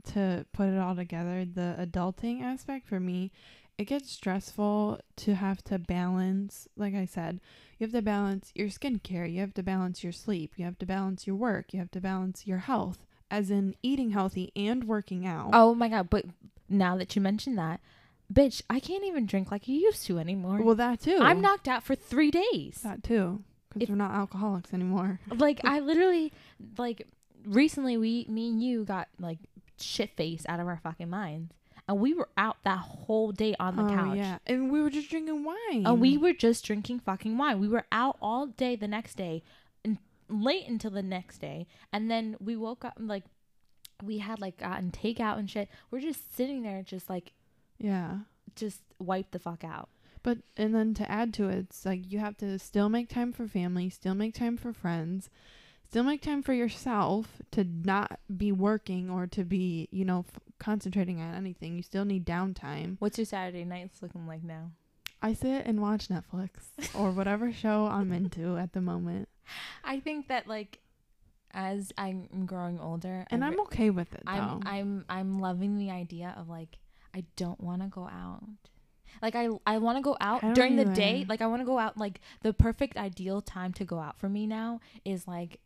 to 0.07 0.47
put 0.53 0.69
it 0.69 0.79
all 0.79 0.95
together, 0.97 1.45
the 1.45 1.77
adulting 1.79 2.43
aspect 2.43 2.89
for 2.89 3.01
me, 3.01 3.31
it 3.79 3.85
gets 3.85 4.11
stressful 4.11 5.01
to 5.17 5.35
have 5.35 5.63
to 5.65 5.79
balance. 5.79 6.67
Like 6.77 6.95
I 6.95 7.05
said, 7.05 7.41
you 7.79 7.87
have 7.87 7.93
to 7.93 8.03
balance 8.03 8.53
your 8.55 8.69
skincare, 8.69 9.31
you 9.31 9.41
have 9.41 9.55
to 9.55 9.63
balance 9.63 10.03
your 10.03 10.13
sleep, 10.13 10.53
you 10.57 10.65
have 10.65 10.79
to 10.79 10.87
balance 10.87 11.27
your 11.27 11.37
work, 11.37 11.73
you 11.75 11.79
have 11.79 11.91
to 11.91 12.01
balance 12.01 12.47
your 12.47 12.59
health, 12.59 13.05
as 13.31 13.51
in 13.51 13.75
eating 13.83 14.11
healthy 14.11 14.51
and 14.57 14.85
working 14.85 15.27
out. 15.27 15.51
oh 15.53 15.75
my 15.75 15.89
god 15.89 16.09
but 16.09 16.25
now 16.69 16.97
that 16.97 17.15
you 17.17 17.21
mention 17.23 17.57
that 17.57 17.81
bitch 18.33 18.63
i 18.71 18.81
can't 18.81 19.05
even 19.05 19.27
drink 19.27 19.51
like 19.51 19.69
you 19.69 19.77
used 19.77 20.05
to 20.07 20.19
anymore 20.19 20.61
well, 20.63 20.75
that 20.75 21.01
too. 21.01 21.19
i'm 21.21 21.41
knocked 21.41 21.69
out 21.69 21.83
for 21.83 21.95
three 21.95 22.31
days 22.31 22.81
that 22.83 23.03
too, 23.05 23.43
because 23.73 23.89
we're 23.89 23.97
not 23.97 24.13
alcoholics 24.13 24.73
anymore. 24.73 25.21
like 25.37 25.61
I 25.65 25.81
literally 25.81 26.33
like 26.79 27.07
recently 27.45 27.97
we 27.97 28.27
me 28.29 28.49
and 28.49 28.63
you 28.63 28.85
got 28.85 29.09
like 29.21 29.39
shit 29.79 30.17
faced 30.17 30.47
out 30.49 30.61
of 30.61 30.67
our 30.67 30.81
fucking 30.83 31.11
minds. 31.11 31.53
And 31.89 32.01
we 32.01 32.15
were 32.15 32.29
out 32.37 32.57
that 32.65 32.79
whole 32.79 33.31
day 33.31 33.55
on 33.61 33.77
the 33.77 33.85
oh 33.85 33.89
couch. 33.89 34.17
yeah, 34.17 34.39
and 34.47 34.73
we 34.73 34.83
were 34.83 34.91
just 34.91 35.09
drinking 35.09 35.45
wine. 35.45 35.87
And 35.87 36.01
we 36.01 36.17
were 36.17 36.33
just 36.33 36.65
drinking 36.65 37.01
fucking 37.01 37.39
wine. 37.39 37.61
We 37.61 37.69
were 37.69 37.85
out 37.93 38.17
all 38.21 38.47
day 38.47 38.75
the 38.75 38.89
next 38.89 39.17
day 39.17 39.45
and 39.85 39.99
late 40.29 40.67
until 40.67 40.91
the 40.91 41.03
next 41.03 41.39
day. 41.39 41.69
And 41.93 42.11
then 42.11 42.37
we 42.41 42.57
woke 42.57 42.85
up 42.85 42.99
and 42.99 43.07
like 43.07 43.23
we 44.03 44.19
had 44.19 44.41
like 44.41 44.59
gotten 44.59 44.91
takeout 44.91 45.39
and 45.39 45.49
shit. 45.49 45.69
We're 45.91 46.01
just 46.01 46.35
sitting 46.35 46.63
there 46.63 46.83
just 46.83 47.09
like 47.09 47.33
yeah. 47.79 48.19
just 48.57 48.81
wipe 48.99 49.31
the 49.31 49.39
fuck 49.39 49.63
out. 49.63 49.89
But 50.23 50.39
and 50.57 50.75
then 50.75 50.93
to 50.95 51.09
add 51.09 51.33
to 51.35 51.49
it, 51.49 51.67
it's 51.71 51.87
like 51.87 52.11
you 52.11 52.19
have 52.19 52.37
to 52.39 52.59
still 52.59 52.89
make 52.89 53.09
time 53.09 53.33
for 53.33 53.47
family, 53.47 53.89
still 53.91 54.15
make 54.15 54.35
time 54.35 54.57
for 54.57 54.73
friends, 54.73 55.31
still 55.89 56.05
make 56.05 56.23
time 56.23 56.43
for 56.43 56.53
yourself 56.53 57.27
to 57.53 57.65
not 57.65 58.19
be 58.37 58.53
working 58.53 59.11
or 59.11 59.27
to 59.29 59.45
be, 59.45 59.89
you 59.91 60.05
know, 60.05 60.25
f- 60.29 60.41
concentrating 60.59 61.21
on 61.21 61.35
anything. 61.35 61.77
You 61.77 61.83
still 61.83 62.05
need 62.05 62.27
downtime. 62.27 62.97
What's 62.99 63.19
your 63.19 63.25
Saturday 63.25 63.65
nights 63.65 64.03
looking 64.03 64.27
like 64.27 64.43
now? 64.43 64.71
I 65.23 65.33
sit 65.33 65.65
and 65.67 65.81
watch 65.81 66.09
Netflix 66.09 66.51
or 66.95 67.11
whatever 67.11 67.53
show 67.65 67.87
I'm 67.87 68.13
into 68.13 68.57
at 68.57 68.73
the 68.73 68.81
moment. 68.81 69.29
I 69.85 70.01
think 70.01 70.29
that 70.29 70.47
like 70.47 70.81
as 71.53 71.93
I'm 71.97 72.45
growing 72.45 72.79
older 72.79 73.25
And 73.31 73.45
I 73.45 73.49
I'm 73.49 73.61
okay 73.63 73.91
with 73.91 74.13
it 74.15 74.23
though. 74.27 74.33
I'm 74.33 74.63
I'm 74.67 75.05
I'm 75.09 75.41
loving 75.41 75.79
the 75.79 75.91
idea 75.91 76.35
of 76.37 76.49
like 76.49 76.79
I 77.15 77.25
don't 77.37 77.61
want 77.61 77.83
to 77.83 77.89
go 77.89 78.03
out. 78.03 78.43
Like 79.23 79.35
I 79.35 79.49
I 79.67 79.79
want 79.79 79.97
to 79.97 80.03
go 80.03 80.17
out 80.21 80.43
during 80.55 80.77
the 80.77 80.85
day. 80.85 81.25
Like 81.27 81.41
I 81.41 81.47
want 81.47 81.63
to 81.63 81.67
go 81.67 81.79
out 81.79 81.97
like 81.97 82.21
the 82.43 82.53
perfect 82.53 82.99
ideal 82.99 83.41
time 83.41 83.73
to 83.75 83.85
go 83.85 83.99
out 83.99 84.19
for 84.19 84.29
me 84.29 84.47
now 84.47 84.81
is 85.05 85.27
like 85.27 85.61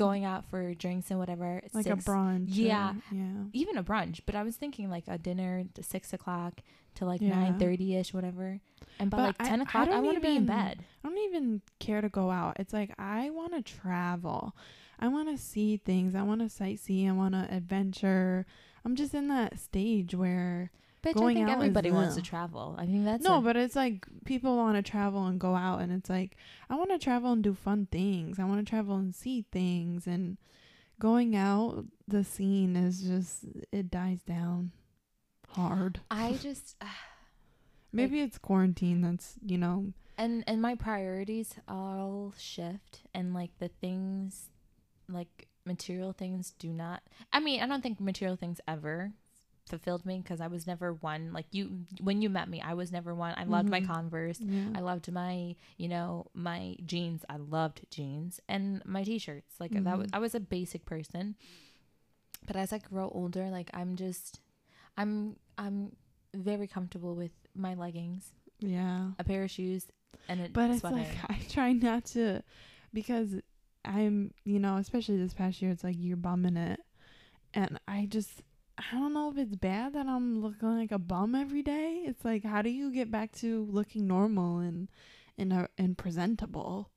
going 0.00 0.24
out 0.24 0.44
for 0.46 0.74
drinks 0.74 1.10
and 1.10 1.18
whatever. 1.20 1.60
at 1.64 1.74
like 1.74 1.84
six- 1.84 2.06
a 2.06 2.10
brunch. 2.10 2.46
Yeah. 2.48 2.92
or- 2.94 3.14
yeah. 3.16 3.44
even 3.52 3.76
a 3.78 3.84
brunch. 3.84 4.20
But 4.26 4.34
I 4.34 4.42
was 4.42 4.56
thinking 4.56 4.90
like 4.90 5.04
a 5.06 5.18
dinner 5.18 5.64
to 5.74 5.82
six 5.82 6.12
o'clock 6.12 6.60
to 6.96 7.04
like 7.04 7.20
Yeah. 7.20 7.30
nine 7.36 7.58
thirty 7.58 7.94
ish, 7.96 8.12
whatever. 8.12 8.60
And 8.98 9.10
by 9.10 9.16
But 9.18 9.22
like 9.26 9.36
I- 9.40 9.48
ten 9.48 9.60
I 9.60 9.62
o'clock, 9.64 9.88
I, 9.88 9.90
don't 9.92 10.04
want 10.04 10.16
to 10.16 10.20
be 10.22 10.34
in 10.36 10.46
bed. 10.46 10.84
I 11.04 11.08
don't 11.08 11.18
even 11.18 11.62
care 11.78 12.00
to 12.00 12.08
go 12.08 12.30
out. 12.30 12.56
It's 12.58 12.72
like 12.72 12.92
I 12.98 13.30
want 13.30 13.52
to 13.54 13.62
travel. 13.62 14.56
I 14.98 15.08
want 15.08 15.28
to 15.28 15.38
see 15.42 15.76
things. 15.78 16.14
I 16.14 16.22
want 16.22 16.40
to 16.40 16.46
sightsee. 16.46 17.08
I 17.08 17.12
want 17.12 17.34
to 17.34 17.46
adventure. 17.54 18.44
I'm 18.84 18.96
just 18.96 19.14
in 19.14 19.28
that 19.28 19.58
stage 19.58 20.14
where 20.14 20.70
Bitch, 21.02 21.14
Going 21.14 21.36
I 21.38 21.40
think 21.40 21.48
out 21.50 21.56
everybody 21.56 21.90
wants 21.90 22.16
to 22.16 22.22
travel. 22.22 22.74
I 22.78 22.84
think 22.84 23.04
that's 23.04 23.24
no, 23.24 23.38
a- 23.38 23.40
but 23.40 23.56
it's 23.56 23.74
like 23.74 24.06
people 24.24 24.56
want 24.56 24.76
to 24.76 24.88
travel 24.88 25.26
and 25.26 25.40
go 25.40 25.54
out, 25.54 25.80
and 25.80 25.92
it's 25.92 26.10
like 26.10 26.36
I 26.68 26.76
want 26.76 26.90
to 26.90 26.98
travel 26.98 27.32
and 27.32 27.42
do 27.42 27.54
fun 27.54 27.86
things. 27.90 28.38
I 28.38 28.44
want 28.44 28.64
to 28.64 28.68
travel 28.68 28.96
and 28.96 29.14
see 29.14 29.46
things, 29.50 30.06
and 30.06 30.36
going 30.98 31.34
out, 31.34 31.86
the 32.06 32.22
scene 32.22 32.76
is 32.76 33.00
just 33.02 33.44
it 33.72 33.90
dies 33.90 34.22
down 34.22 34.72
hard. 35.48 36.00
I 36.10 36.32
just 36.42 36.76
uh, 36.80 36.86
Maybe 37.92 38.20
it's 38.20 38.38
quarantine. 38.38 39.00
That's 39.00 39.34
you 39.44 39.58
know 39.58 39.92
and 40.20 40.44
and 40.46 40.60
my 40.60 40.74
priorities 40.74 41.54
all 41.66 42.34
shift 42.38 43.00
and 43.14 43.32
like 43.32 43.50
the 43.58 43.68
things 43.68 44.50
like 45.08 45.48
material 45.64 46.12
things 46.12 46.52
do 46.58 46.68
not. 46.68 47.02
I 47.32 47.40
mean, 47.40 47.62
I 47.62 47.66
don't 47.66 47.82
think 47.82 48.00
material 48.00 48.36
things 48.36 48.60
ever 48.68 49.12
fulfilled 49.68 50.04
me 50.04 50.18
because 50.18 50.40
I 50.40 50.46
was 50.48 50.66
never 50.66 50.92
one 50.94 51.32
like 51.32 51.46
you. 51.52 51.86
When 52.00 52.22
you 52.22 52.28
met 52.30 52.48
me, 52.48 52.60
I 52.60 52.74
was 52.74 52.90
never 52.90 53.14
one. 53.14 53.34
I 53.36 53.44
loved 53.44 53.68
my 53.68 53.80
Mhm. 53.80 53.86
Converse. 53.86 54.40
Yeah. 54.40 54.70
I 54.74 54.80
loved 54.80 55.10
my, 55.12 55.54
you 55.76 55.88
know, 55.88 56.26
my 56.34 56.76
jeans. 56.84 57.24
I 57.28 57.36
loved 57.36 57.86
jeans 57.90 58.40
and 58.48 58.84
my 58.84 59.04
t-shirts. 59.04 59.54
Like 59.60 59.72
that 59.72 59.98
was 59.98 60.08
Mhm. 60.08 60.14
I 60.14 60.18
was 60.18 60.34
a 60.34 60.40
basic 60.40 60.84
person. 60.84 61.36
But 62.46 62.56
as 62.56 62.72
I 62.72 62.78
grow 62.78 63.08
older, 63.10 63.50
like 63.50 63.70
I'm 63.74 63.96
just 63.96 64.40
I'm 64.96 65.36
I'm 65.58 65.94
very 66.34 66.66
comfortable 66.66 67.14
with 67.14 67.32
my 67.54 67.74
leggings, 67.74 68.32
yeah. 68.60 69.10
a 69.18 69.24
pair 69.24 69.44
of 69.44 69.50
shoes, 69.50 69.86
and 70.28 70.40
a 70.40 70.48
But 70.48 70.70
it's 70.70 70.84
like 70.84 71.08
I 71.30 71.38
try 71.48 71.72
not 71.72 72.04
to 72.06 72.42
because 72.92 73.36
I'm, 73.84 74.32
you 74.44 74.58
know, 74.58 74.76
especially 74.76 75.16
this 75.16 75.32
past 75.34 75.60
year, 75.62 75.70
it's 75.70 75.82
like 75.84 75.96
you're 75.98 76.16
bumming 76.16 76.56
it. 76.56 76.80
And 77.54 77.80
I 77.88 78.06
just, 78.06 78.42
I 78.80 78.96
don't 78.98 79.12
know 79.12 79.30
if 79.30 79.36
it's 79.38 79.54
bad 79.56 79.92
that 79.92 80.06
I'm 80.06 80.40
looking 80.42 80.76
like 80.76 80.90
a 80.92 80.98
bum 80.98 81.34
every 81.34 81.62
day. 81.62 82.02
It's 82.06 82.24
like, 82.24 82.44
how 82.44 82.62
do 82.62 82.70
you 82.70 82.90
get 82.92 83.10
back 83.10 83.32
to 83.36 83.66
looking 83.70 84.06
normal 84.06 84.58
and 84.58 84.88
and 85.36 85.52
uh, 85.52 85.66
and 85.78 85.96
presentable? 85.98 86.90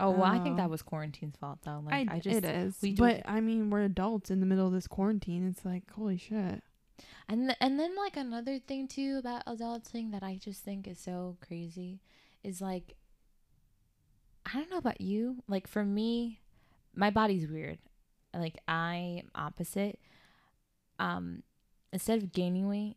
oh 0.00 0.10
well, 0.10 0.24
I 0.24 0.40
think 0.40 0.54
Oh. 0.54 0.56
that 0.56 0.70
was 0.70 0.82
quarantine's 0.82 1.36
fault 1.36 1.60
though. 1.64 1.80
Like 1.84 2.08
I, 2.10 2.16
I, 2.16 2.18
just 2.18 2.36
it 2.38 2.44
is, 2.44 2.76
we 2.82 2.94
but 2.94 3.22
I 3.26 3.40
mean, 3.40 3.70
we're 3.70 3.82
adults 3.82 4.30
in 4.30 4.40
the 4.40 4.46
middle 4.46 4.66
of 4.66 4.72
this 4.72 4.86
quarantine. 4.88 5.46
It's 5.48 5.64
like, 5.64 5.90
holy 5.92 6.16
shit. 6.16 6.62
And 7.28 7.48
th- 7.48 7.58
and 7.60 7.78
then 7.80 7.94
like 7.96 8.16
another 8.16 8.58
thing 8.58 8.86
too 8.88 9.16
about 9.18 9.44
adulting 9.46 10.12
that 10.12 10.22
I 10.22 10.36
just 10.36 10.62
think 10.64 10.86
is 10.86 10.98
so 10.98 11.36
crazy 11.46 12.00
is 12.42 12.60
like 12.60 12.94
I 14.46 14.52
don't 14.58 14.70
know 14.70 14.78
about 14.78 15.00
you. 15.00 15.42
Like 15.48 15.66
for 15.66 15.84
me, 15.84 16.40
my 16.94 17.10
body's 17.10 17.48
weird. 17.48 17.78
Like 18.34 18.58
I 18.68 19.22
am 19.24 19.30
opposite. 19.34 19.98
Um 20.98 21.42
instead 21.92 22.22
of 22.22 22.32
gaining 22.32 22.68
weight, 22.68 22.96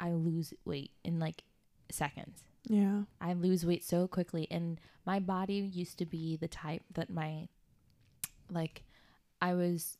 I 0.00 0.12
lose 0.12 0.52
weight 0.64 0.92
in 1.04 1.18
like 1.18 1.44
seconds. 1.90 2.44
Yeah, 2.68 3.02
I 3.20 3.32
lose 3.34 3.64
weight 3.64 3.84
so 3.84 4.08
quickly 4.08 4.48
and 4.50 4.80
my 5.04 5.20
body 5.20 5.54
used 5.54 5.98
to 5.98 6.06
be 6.06 6.36
the 6.36 6.48
type 6.48 6.82
that 6.94 7.08
my 7.10 7.48
like 8.50 8.82
I 9.40 9.54
was 9.54 9.98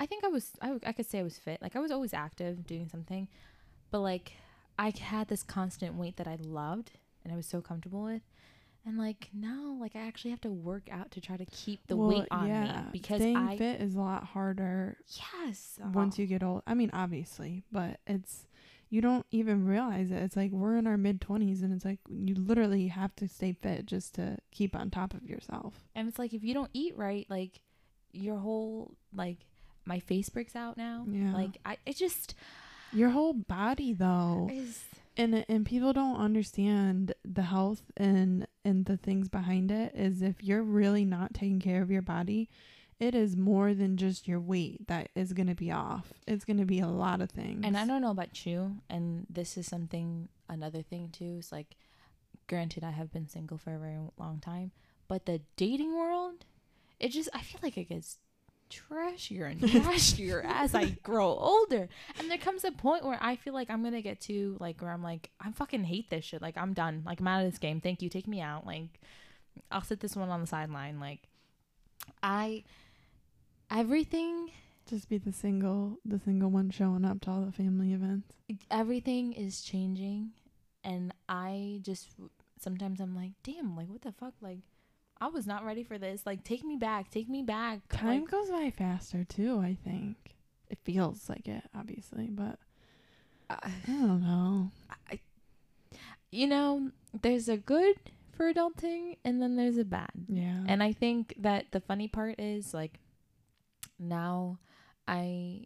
I 0.00 0.06
think 0.06 0.24
I 0.24 0.28
was 0.28 0.52
I, 0.60 0.74
I 0.84 0.92
could 0.92 1.08
say 1.08 1.20
I 1.20 1.22
was 1.24 1.38
fit. 1.38 1.60
Like 1.62 1.74
I 1.74 1.80
was 1.80 1.90
always 1.90 2.14
active 2.14 2.66
doing 2.66 2.88
something. 2.88 3.28
But 3.90 4.00
like 4.00 4.32
I 4.78 4.92
had 4.98 5.28
this 5.28 5.42
constant 5.42 5.94
weight 5.94 6.16
that 6.16 6.28
I 6.28 6.36
loved 6.40 6.92
and 7.24 7.32
I 7.32 7.36
was 7.36 7.46
so 7.46 7.60
comfortable 7.60 8.02
with. 8.04 8.22
And 8.88 8.96
like 8.98 9.28
now 9.34 9.76
like 9.78 9.94
I 9.94 10.00
actually 10.06 10.30
have 10.30 10.40
to 10.40 10.50
work 10.50 10.88
out 10.90 11.10
to 11.12 11.20
try 11.20 11.36
to 11.36 11.44
keep 11.46 11.86
the 11.86 11.96
Well, 11.96 12.08
weight 12.08 12.28
on 12.30 12.48
yeah, 12.48 12.62
me 12.64 12.88
because 12.92 13.20
staying 13.20 13.36
I 13.36 13.56
fit 13.58 13.80
is 13.82 13.94
a 13.94 14.00
lot 14.00 14.24
harder 14.24 14.96
yes 15.08 15.78
once 15.92 16.18
you 16.18 16.26
get 16.26 16.42
old. 16.42 16.62
I 16.66 16.72
mean, 16.74 16.90
obviously, 16.94 17.64
but 17.70 18.00
it's 18.06 18.46
you 18.90 19.02
don't 19.02 19.26
even 19.30 19.66
realize 19.66 20.10
it. 20.10 20.16
It's 20.22 20.36
like 20.36 20.50
we're 20.50 20.76
in 20.76 20.86
our 20.86 20.96
mid 20.96 21.20
20s 21.20 21.62
and 21.62 21.74
it's 21.74 21.84
like 21.84 21.98
you 22.08 22.34
literally 22.34 22.88
have 22.88 23.14
to 23.16 23.28
stay 23.28 23.52
fit 23.52 23.84
just 23.84 24.14
to 24.14 24.38
keep 24.50 24.74
on 24.74 24.88
top 24.90 25.12
of 25.12 25.22
yourself. 25.28 25.74
and 25.94 26.08
it's 26.08 26.18
like 26.18 26.32
if 26.32 26.42
you 26.42 26.54
don't 26.54 26.70
eat 26.72 26.96
right 26.96 27.26
like 27.28 27.60
your 28.12 28.38
whole 28.38 28.94
like 29.14 29.36
my 29.84 30.00
face 30.00 30.30
breaks 30.30 30.56
out 30.56 30.78
now. 30.78 31.04
Yeah. 31.10 31.34
Like 31.34 31.58
I 31.66 31.76
it 31.84 31.96
just 31.96 32.34
Your 32.92 33.10
whole 33.10 33.34
body 33.34 33.92
though. 33.92 34.48
is 34.50 34.82
And 35.18 35.44
and 35.48 35.66
people 35.66 35.92
don't 35.92 36.16
understand 36.16 37.12
the 37.24 37.42
health 37.42 37.82
and 37.96 38.46
and 38.64 38.86
the 38.86 38.96
things 38.96 39.28
behind 39.28 39.70
it 39.70 39.92
is 39.94 40.22
if 40.22 40.42
you're 40.42 40.62
really 40.62 41.04
not 41.04 41.34
taking 41.34 41.58
care 41.58 41.82
of 41.82 41.90
your 41.90 42.02
body, 42.02 42.48
it 43.00 43.14
is 43.14 43.36
more 43.36 43.74
than 43.74 43.96
just 43.96 44.28
your 44.28 44.40
weight 44.40 44.86
that 44.86 45.10
is 45.16 45.32
going 45.32 45.48
to 45.48 45.54
be 45.54 45.72
off. 45.72 46.12
It's 46.26 46.44
going 46.44 46.58
to 46.58 46.64
be 46.64 46.78
a 46.80 46.86
lot 46.86 47.20
of 47.20 47.30
things. 47.30 47.62
And 47.64 47.76
I 47.76 47.84
don't 47.84 48.00
know 48.00 48.10
about 48.10 48.46
you, 48.46 48.76
and 48.88 49.26
this 49.28 49.56
is 49.56 49.66
something 49.66 50.28
another 50.48 50.82
thing 50.82 51.10
too. 51.10 51.36
Is 51.38 51.50
like, 51.50 51.76
granted, 52.48 52.84
I 52.84 52.92
have 52.92 53.12
been 53.12 53.28
single 53.28 53.58
for 53.58 53.74
a 53.74 53.78
very 53.78 53.98
long 54.18 54.38
time, 54.40 54.70
but 55.08 55.26
the 55.26 55.40
dating 55.56 55.96
world, 55.96 56.44
it 57.00 57.08
just 57.08 57.28
I 57.34 57.40
feel 57.40 57.60
like 57.62 57.76
it 57.76 57.88
gets 57.88 58.18
trashier 58.68 59.50
and 59.50 59.60
trashier 59.60 60.44
as 60.44 60.74
I 60.74 60.90
grow 61.02 61.28
older. 61.28 61.88
And 62.18 62.30
there 62.30 62.38
comes 62.38 62.64
a 62.64 62.72
point 62.72 63.04
where 63.04 63.18
I 63.20 63.36
feel 63.36 63.54
like 63.54 63.70
I'm 63.70 63.82
gonna 63.82 64.02
get 64.02 64.20
to 64.22 64.56
like 64.60 64.80
where 64.82 64.90
I'm 64.92 65.02
like 65.02 65.30
I 65.40 65.50
fucking 65.52 65.84
hate 65.84 66.10
this 66.10 66.24
shit. 66.24 66.42
Like 66.42 66.56
I'm 66.56 66.72
done. 66.72 67.02
Like 67.06 67.20
I'm 67.20 67.28
out 67.28 67.44
of 67.44 67.50
this 67.50 67.58
game. 67.58 67.80
Thank 67.80 68.02
you. 68.02 68.08
Take 68.08 68.28
me 68.28 68.40
out. 68.40 68.66
Like 68.66 69.00
I'll 69.70 69.82
sit 69.82 70.00
this 70.00 70.16
one 70.16 70.28
on 70.30 70.40
the 70.40 70.46
sideline. 70.46 71.00
Like 71.00 71.20
I 72.22 72.64
everything 73.70 74.50
just 74.88 75.08
be 75.08 75.18
the 75.18 75.32
single 75.32 75.98
the 76.04 76.18
single 76.18 76.50
one 76.50 76.70
showing 76.70 77.04
up 77.04 77.20
to 77.20 77.30
all 77.30 77.42
the 77.44 77.52
family 77.52 77.92
events. 77.92 78.32
everything 78.70 79.32
is 79.34 79.60
changing 79.60 80.30
and 80.82 81.12
i 81.28 81.78
just 81.82 82.08
sometimes 82.58 82.98
i'm 83.00 83.14
like 83.14 83.32
damn 83.42 83.76
like 83.76 83.88
what 83.88 84.00
the 84.00 84.12
fuck 84.12 84.32
like 84.40 84.60
i 85.20 85.26
was 85.28 85.46
not 85.46 85.64
ready 85.64 85.82
for 85.84 85.98
this 85.98 86.24
like 86.26 86.44
take 86.44 86.64
me 86.64 86.76
back 86.76 87.10
take 87.10 87.28
me 87.28 87.42
back 87.42 87.80
Time 87.88 88.20
Like, 88.22 88.30
goes 88.30 88.50
by 88.50 88.70
faster 88.76 89.24
too, 89.24 89.58
I 89.60 89.76
think. 89.84 90.16
It 90.70 90.78
feels 90.84 91.28
like 91.28 91.48
it, 91.48 91.62
obviously, 91.74 92.26
but 92.28 92.58
I- 93.50 93.72
I 93.86 93.90
don't 93.90 94.20
know. 94.22 94.70
you 96.30 96.46
know 96.46 96.90
there's 97.22 97.48
a 97.48 97.56
good 97.56 97.96
for 98.32 98.52
adulting 98.52 99.16
and 99.24 99.40
then 99.40 99.56
there's 99.56 99.78
a 99.78 99.84
bad 99.84 100.10
Yeah. 100.28 100.62
and 100.66 100.82
i 100.82 100.92
think 100.92 101.34
that 101.38 101.72
the 101.72 101.80
funny 101.80 102.06
part 102.06 102.38
is 102.38 102.74
like 102.74 103.00
now 103.98 104.58
i 105.08 105.64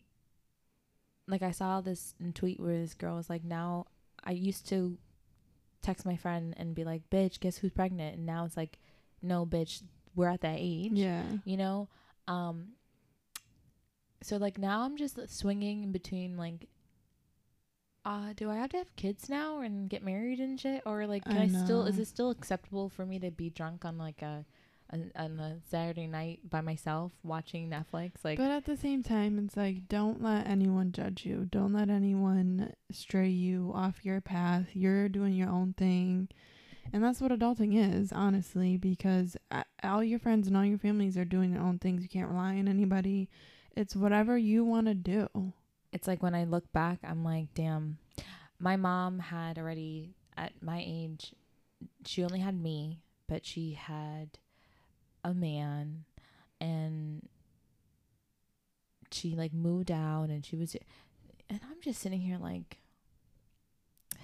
like 1.26 1.42
i 1.42 1.50
saw 1.50 1.80
this 1.80 2.14
tweet 2.34 2.60
where 2.60 2.78
this 2.80 2.94
girl 2.94 3.16
was 3.16 3.28
like 3.28 3.44
now 3.44 3.86
i 4.24 4.30
used 4.30 4.68
to 4.68 4.96
text 5.82 6.06
my 6.06 6.16
friend 6.16 6.54
and 6.56 6.74
be 6.76 6.84
like 6.84 7.10
bitch 7.10 7.40
guess 7.40 7.56
who's 7.58 7.72
pregnant 7.72 8.16
and 8.16 8.24
now 8.24 8.44
it's 8.44 8.56
like 8.56 8.78
no 9.22 9.46
bitch 9.46 9.82
we're 10.14 10.28
at 10.28 10.40
that 10.40 10.56
age 10.58 10.92
yeah. 10.92 11.22
you 11.44 11.56
know 11.56 11.88
um 12.28 12.68
so 14.22 14.36
like 14.36 14.58
now 14.58 14.82
i'm 14.82 14.96
just 14.96 15.18
swinging 15.28 15.82
in 15.82 15.92
between 15.92 16.36
like 16.36 16.68
uh 18.04 18.32
do 18.36 18.50
i 18.50 18.56
have 18.56 18.70
to 18.70 18.76
have 18.76 18.94
kids 18.96 19.28
now 19.28 19.60
and 19.60 19.88
get 19.88 20.02
married 20.02 20.40
and 20.40 20.60
shit 20.60 20.82
or 20.84 21.06
like 21.06 21.24
can 21.24 21.36
I 21.36 21.44
i, 21.44 21.64
still 21.64 21.84
is 21.86 21.98
it 21.98 22.06
still 22.06 22.30
acceptable 22.30 22.88
for 22.88 23.06
me 23.06 23.18
to 23.20 23.30
be 23.30 23.50
drunk 23.50 23.84
on 23.84 23.96
like 23.96 24.22
a, 24.22 24.44
a 24.90 24.98
on 25.16 25.38
a 25.38 25.58
saturday 25.70 26.06
night 26.06 26.40
by 26.48 26.60
myself 26.60 27.12
watching 27.22 27.70
netflix 27.70 28.12
like 28.24 28.38
but 28.38 28.50
at 28.50 28.64
the 28.64 28.76
same 28.76 29.02
time, 29.02 29.38
it's 29.38 29.56
like 29.56 29.88
don't 29.88 30.22
let 30.22 30.46
anyone 30.46 30.92
judge 30.92 31.24
you. 31.24 31.46
Don't 31.50 31.72
let 31.72 31.88
anyone 31.90 32.72
stray 32.90 33.28
you 33.28 33.72
off 33.74 34.04
your 34.04 34.20
path. 34.20 34.68
You're 34.74 35.08
doing 35.08 35.34
your 35.34 35.48
own 35.48 35.74
thing. 35.76 36.28
And 36.92 37.02
that's 37.02 37.20
what 37.22 37.32
adulting 37.32 37.74
is, 37.74 38.12
honestly, 38.12 38.76
because 38.76 39.36
all 39.82 40.04
your 40.04 40.18
friends 40.18 40.46
and 40.46 40.56
all 40.56 40.64
your 40.64 40.78
families 40.78 41.16
are 41.16 41.24
doing 41.24 41.52
their 41.52 41.62
own 41.62 41.78
things. 41.78 42.02
You 42.02 42.08
can't 42.08 42.28
rely 42.28 42.58
on 42.58 42.68
anybody. 42.68 43.30
It's 43.74 43.96
whatever 43.96 44.36
you 44.36 44.64
want 44.64 44.86
to 44.88 44.94
do. 44.94 45.28
it's 45.92 46.06
like 46.06 46.22
when 46.22 46.34
I 46.34 46.44
look 46.44 46.70
back, 46.72 46.98
I'm 47.02 47.24
like, 47.24 47.54
damn, 47.54 47.98
my 48.58 48.76
mom 48.76 49.18
had 49.18 49.58
already 49.58 50.14
at 50.36 50.52
my 50.62 50.82
age, 50.86 51.34
she 52.06 52.24
only 52.24 52.40
had 52.40 52.60
me, 52.60 53.00
but 53.28 53.44
she 53.44 53.72
had 53.72 54.38
a 55.24 55.34
man 55.34 56.04
and 56.60 57.28
she 59.10 59.34
like 59.34 59.52
moved 59.52 59.90
out 59.90 60.28
and 60.30 60.44
she 60.44 60.56
was, 60.56 60.76
and 61.50 61.60
I'm 61.62 61.80
just 61.82 62.00
sitting 62.00 62.20
here 62.20 62.38
like, 62.38 62.78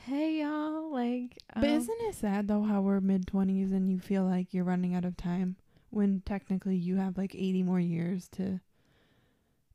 hey 0.08 0.40
y'all, 0.40 0.90
like, 0.92 1.36
But 1.54 1.64
um, 1.64 1.70
isn't 1.70 2.00
it 2.02 2.14
sad 2.14 2.48
though 2.48 2.62
how 2.62 2.80
we're 2.80 3.00
mid 3.00 3.26
twenties 3.26 3.72
and 3.72 3.90
you 3.90 3.98
feel 3.98 4.24
like 4.24 4.54
you're 4.54 4.64
running 4.64 4.94
out 4.94 5.04
of 5.04 5.16
time 5.16 5.56
when 5.90 6.22
technically 6.24 6.76
you 6.76 6.96
have 6.96 7.16
like 7.18 7.34
eighty 7.34 7.62
more 7.62 7.80
years 7.80 8.28
to 8.30 8.60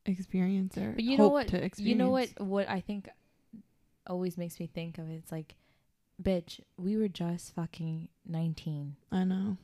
experience 0.06 0.76
or 0.76 0.92
But 0.92 1.04
you 1.04 1.16
know 1.16 1.24
hope 1.24 1.32
what? 1.32 1.48
to 1.48 1.70
You 1.78 1.94
know 1.94 2.10
what? 2.10 2.28
What 2.38 2.68
I 2.68 2.80
think 2.80 3.08
always 4.06 4.36
makes 4.36 4.60
me 4.60 4.66
think 4.66 4.98
of 4.98 5.08
it, 5.08 5.14
it's 5.14 5.32
like, 5.32 5.54
bitch, 6.22 6.60
we 6.76 6.96
were 6.96 7.08
just 7.08 7.54
fucking 7.54 8.08
19. 8.26 8.96
I 9.10 9.24
know. 9.24 9.56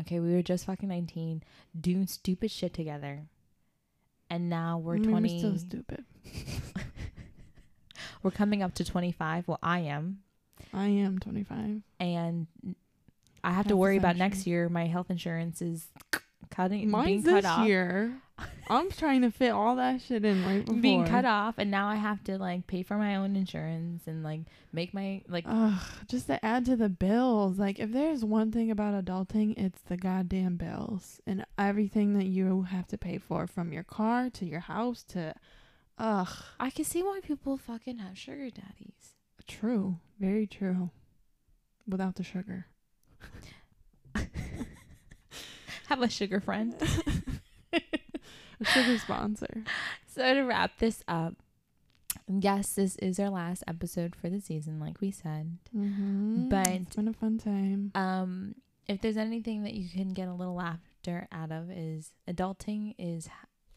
Okay, 0.00 0.20
we 0.20 0.32
were 0.32 0.42
just 0.42 0.66
fucking 0.66 0.88
19 0.88 1.42
doing 1.78 2.06
stupid 2.06 2.50
shit 2.50 2.74
together. 2.74 3.24
And 4.30 4.48
now 4.48 4.78
we're 4.78 4.96
I 4.96 4.98
mean, 4.98 5.10
20. 5.10 5.32
We're 5.32 5.38
still 5.38 5.58
stupid. 5.58 6.04
we're 8.24 8.32
coming 8.32 8.62
up 8.62 8.74
to 8.74 8.84
25. 8.84 9.46
Well, 9.46 9.60
I 9.62 9.80
am. 9.80 10.18
I 10.72 10.86
am 10.86 11.18
twenty 11.18 11.44
five. 11.44 11.82
And 12.00 12.46
I 13.44 13.48
have 13.50 13.56
Half 13.56 13.66
to 13.68 13.76
worry 13.76 13.96
about 13.96 14.16
next 14.16 14.46
year. 14.46 14.68
My 14.68 14.86
health 14.86 15.10
insurance 15.10 15.60
is 15.62 15.86
cutting 16.50 16.90
being 16.90 17.22
cut 17.22 17.34
this 17.34 17.44
off. 17.44 17.66
year. 17.66 18.16
I'm 18.68 18.90
trying 19.02 19.22
to 19.22 19.30
fit 19.30 19.50
all 19.50 19.76
that 19.76 20.00
shit 20.00 20.24
in 20.24 20.44
right 20.44 20.64
before. 20.64 20.80
being 20.80 21.04
cut 21.04 21.24
off 21.24 21.56
and 21.58 21.70
now 21.70 21.88
I 21.88 21.96
have 21.96 22.22
to 22.24 22.38
like 22.38 22.66
pay 22.66 22.82
for 22.82 22.96
my 22.96 23.16
own 23.16 23.36
insurance 23.36 24.06
and 24.06 24.22
like 24.24 24.40
make 24.72 24.92
my 24.94 25.22
like 25.28 25.44
Ugh, 25.46 25.80
just 26.08 26.26
to 26.28 26.44
add 26.44 26.64
to 26.66 26.76
the 26.76 26.88
bills. 26.88 27.58
Like, 27.58 27.78
if 27.78 27.92
there's 27.92 28.24
one 28.24 28.50
thing 28.50 28.70
about 28.70 29.04
adulting, 29.04 29.54
it's 29.58 29.82
the 29.82 29.96
goddamn 29.96 30.56
bills 30.56 31.20
and 31.26 31.44
everything 31.58 32.16
that 32.18 32.26
you 32.26 32.62
have 32.62 32.86
to 32.88 32.98
pay 32.98 33.18
for 33.18 33.46
from 33.46 33.72
your 33.72 33.84
car 33.84 34.30
to 34.30 34.46
your 34.46 34.60
house 34.60 35.02
to. 35.08 35.34
Ugh, 35.98 36.28
I 36.58 36.70
can 36.70 36.84
see 36.84 37.02
why 37.02 37.20
people 37.22 37.56
fucking 37.56 37.98
have 37.98 38.18
sugar 38.18 38.50
daddies. 38.50 39.14
true. 39.46 39.98
Very 40.18 40.46
true. 40.46 40.90
Without 41.86 42.14
the 42.16 42.22
sugar. 42.24 42.66
Have 45.88 46.00
a 46.02 46.08
sugar 46.08 46.40
friend. 46.40 46.74
A 48.60 48.64
sugar 48.64 48.98
sponsor. 48.98 49.64
so 50.06 50.32
to 50.32 50.40
wrap 50.42 50.78
this 50.78 51.02
up, 51.08 51.34
yes, 52.28 52.74
this 52.74 52.94
is 52.96 53.18
our 53.18 53.28
last 53.28 53.64
episode 53.66 54.14
for 54.14 54.30
the 54.30 54.40
season, 54.40 54.78
like 54.80 55.00
we 55.00 55.10
said. 55.10 55.58
Mm-hmm. 55.76 56.48
But- 56.48 56.68
it's 56.68 56.94
been 56.96 57.08
a 57.08 57.12
fun 57.12 57.38
time. 57.38 57.90
Um, 57.94 58.54
if 58.86 59.00
there's 59.00 59.16
anything 59.16 59.64
that 59.64 59.74
you 59.74 59.88
can 59.88 60.12
get 60.14 60.28
a 60.28 60.32
little 60.34 60.54
laughter 60.54 61.26
out 61.32 61.50
of, 61.50 61.68
is 61.70 62.12
adulting 62.28 62.94
is 62.98 63.28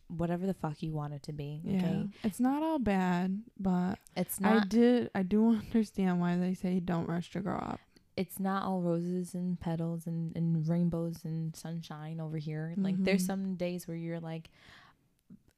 whatever 0.08 0.46
the 0.46 0.54
fuck 0.54 0.82
you 0.82 0.92
want 0.94 1.14
it 1.14 1.24
to 1.24 1.34
be. 1.34 1.62
Okay, 1.68 1.78
Yeah, 1.80 2.04
it's 2.24 2.40
not 2.40 2.64
all 2.64 2.80
bad, 2.80 3.42
but 3.60 4.00
it's 4.16 4.40
not 4.40 4.64
I 4.64 4.66
did. 4.68 5.10
I 5.14 5.24
do 5.24 5.50
understand 5.56 6.20
why 6.20 6.36
they 6.38 6.54
say 6.54 6.80
don't 6.80 7.08
rush 7.10 7.32
to 7.32 7.40
grow 7.42 7.58
up. 7.58 7.80
it's 8.16 8.40
not 8.40 8.64
all 8.64 8.82
roses 8.82 9.34
and 9.36 9.60
petals 9.60 10.08
and, 10.08 10.36
and 10.36 10.68
rainbows 10.68 11.24
and 11.24 11.56
sunshine 11.56 12.20
over 12.20 12.38
here. 12.38 12.74
Like 12.78 12.96
there's 12.98 13.24
Mhm. 13.24 13.28
some 13.28 13.56
days 13.56 13.88
where 13.88 13.98
you're 13.98 14.20
like, 14.20 14.50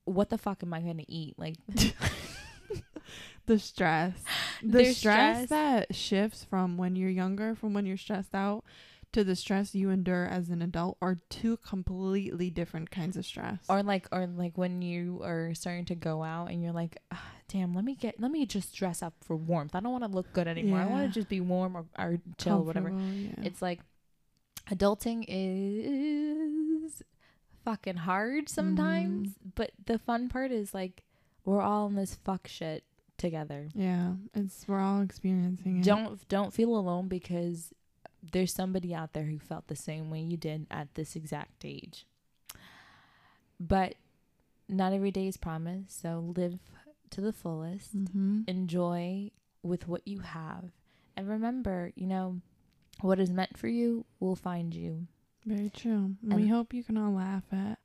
what 0.06 0.30
the 0.30 0.38
fuck 0.38 0.64
am 0.64 0.74
I 0.74 0.82
gonna 0.82 1.06
eat? 1.08 1.36
Like 1.38 1.56
The 3.46 3.58
stress, 3.58 4.14
the 4.62 4.86
stress, 4.94 5.48
stress. 5.48 5.50
that 5.50 5.96
shifts 5.96 6.44
from 6.44 6.78
when 6.78 6.96
you're 6.96 7.10
younger, 7.10 7.56
from 7.56 7.74
when 7.74 7.86
you're 7.88 7.98
stressed 7.98 8.36
out, 8.36 8.64
to 9.12 9.24
the 9.24 9.36
stress 9.36 9.74
you 9.74 9.89
endure 9.89 10.26
as 10.26 10.50
an 10.50 10.62
adult, 10.62 10.98
are 11.02 11.19
two 11.30 11.58
completely 11.58 12.50
different 12.52 12.91
kinds 12.91 13.17
of 13.17 13.26
stress. 13.26 13.58
or 13.67 13.82
like 13.82 14.08
or 14.12 14.28
like 14.28 14.58
when 14.58 14.82
you 14.82 15.22
are 15.24 15.54
starting 15.56 15.86
to 15.86 15.95
go 15.95 16.22
out 16.24 16.52
and 16.52 16.62
you're 16.62 16.72
like 16.74 16.98
ah, 17.12 17.32
damn 17.48 17.74
let 17.74 17.84
me 17.84 17.95
get 17.95 18.19
let 18.19 18.30
me 18.32 18.45
just 18.45 18.76
dress 18.76 19.02
up 19.02 19.13
for 19.24 19.36
warmth 19.36 19.74
i 19.74 19.80
don't 19.80 19.91
want 19.91 20.04
to 20.04 20.10
look 20.12 20.32
good 20.34 20.48
anymore 20.48 20.80
i 20.80 20.86
want 20.86 21.08
to 21.08 21.12
just 21.19 21.28
be 21.28 21.41
warm 21.41 21.76
or, 21.76 21.86
or 21.98 22.19
chill 22.38 22.63
whatever 22.63 22.89
Yeah. 22.91 23.32
it's 23.43 23.60
like 23.62 23.80
adulting 24.69 25.26
is 25.28 27.02
fucking 27.65 27.98
hard 27.98 28.48
sometimes 28.50 29.30
but 29.56 29.72
the 29.86 29.98
fun 30.00 30.30
part 30.30 30.52
is 30.52 30.74
like 30.74 31.04
we're 31.45 31.62
all 31.62 31.88
in 31.88 31.95
this 31.95 32.15
fuck 32.24 32.48
shit 32.48 32.84
together 33.17 33.67
yeah, 33.76 34.13
it's 34.34 34.65
we're 34.67 34.80
all 34.80 35.02
experiencing 35.02 35.80
it. 35.80 35.84
don't 35.84 36.26
don't 36.30 36.54
feel 36.54 36.76
alone 36.78 37.08
because 37.10 37.74
there's 38.32 38.53
somebody 38.53 38.93
out 38.93 39.13
there 39.13 39.25
who 39.25 39.39
felt 39.39 39.67
the 39.67 39.75
same 39.75 40.10
way 40.10 40.19
you 40.19 40.38
did 40.38 40.65
at 40.71 40.93
this 40.95 41.15
exact 41.15 41.63
age 41.65 42.05
but 43.60 43.95
not 44.67 44.93
every 44.93 45.12
day 45.12 45.27
is 45.27 45.38
promised 45.38 46.01
so 46.01 46.34
live 46.36 46.60
to 47.10 47.21
the 47.21 47.34
fullest 47.34 47.95
Mm-hmm. 47.97 48.41
enjoy 48.47 49.32
with 49.63 49.88
what 49.88 50.08
you 50.08 50.19
have 50.19 50.71
and 51.17 51.27
remember 51.27 51.91
you 51.95 52.08
know 52.08 52.39
what 53.01 53.19
is 53.19 53.32
meant 53.32 53.58
for 53.58 53.67
you 53.67 54.05
will 54.19 54.36
find 54.36 54.73
you 54.73 55.08
Very 55.45 55.69
true. 55.69 56.15
And 56.23 56.34
we 56.36 56.47
hope 56.47 56.73
you 56.73 56.84
can 56.84 56.97
all 56.97 57.13
laugh 57.13 57.43
at 57.51 57.79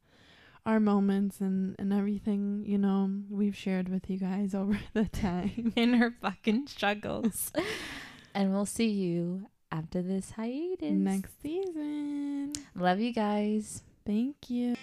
our 0.67 0.81
moments 0.81 1.41
and, 1.41 1.77
and 1.79 1.93
everything, 1.93 2.65
you 2.67 2.79
know, 2.79 3.11
we've 3.31 3.55
shared 3.57 3.89
with 3.89 4.09
you 4.11 4.19
guys 4.19 4.55
over 4.61 4.79
the 4.93 5.05
time. 5.05 5.73
in 5.77 5.95
her 5.95 6.11
fucking 6.21 6.67
struggles 6.67 7.53
and 8.35 8.53
we'll 8.53 8.67
see 8.67 8.89
you 8.89 9.47
after 9.75 10.01
this 10.03 10.31
hiatus 10.31 10.93
Next 10.93 11.43
season. 11.43 12.53
love 12.77 13.01
you 13.01 13.13
guys 13.13 13.83
Thank 14.07 14.51
you. 14.51 14.77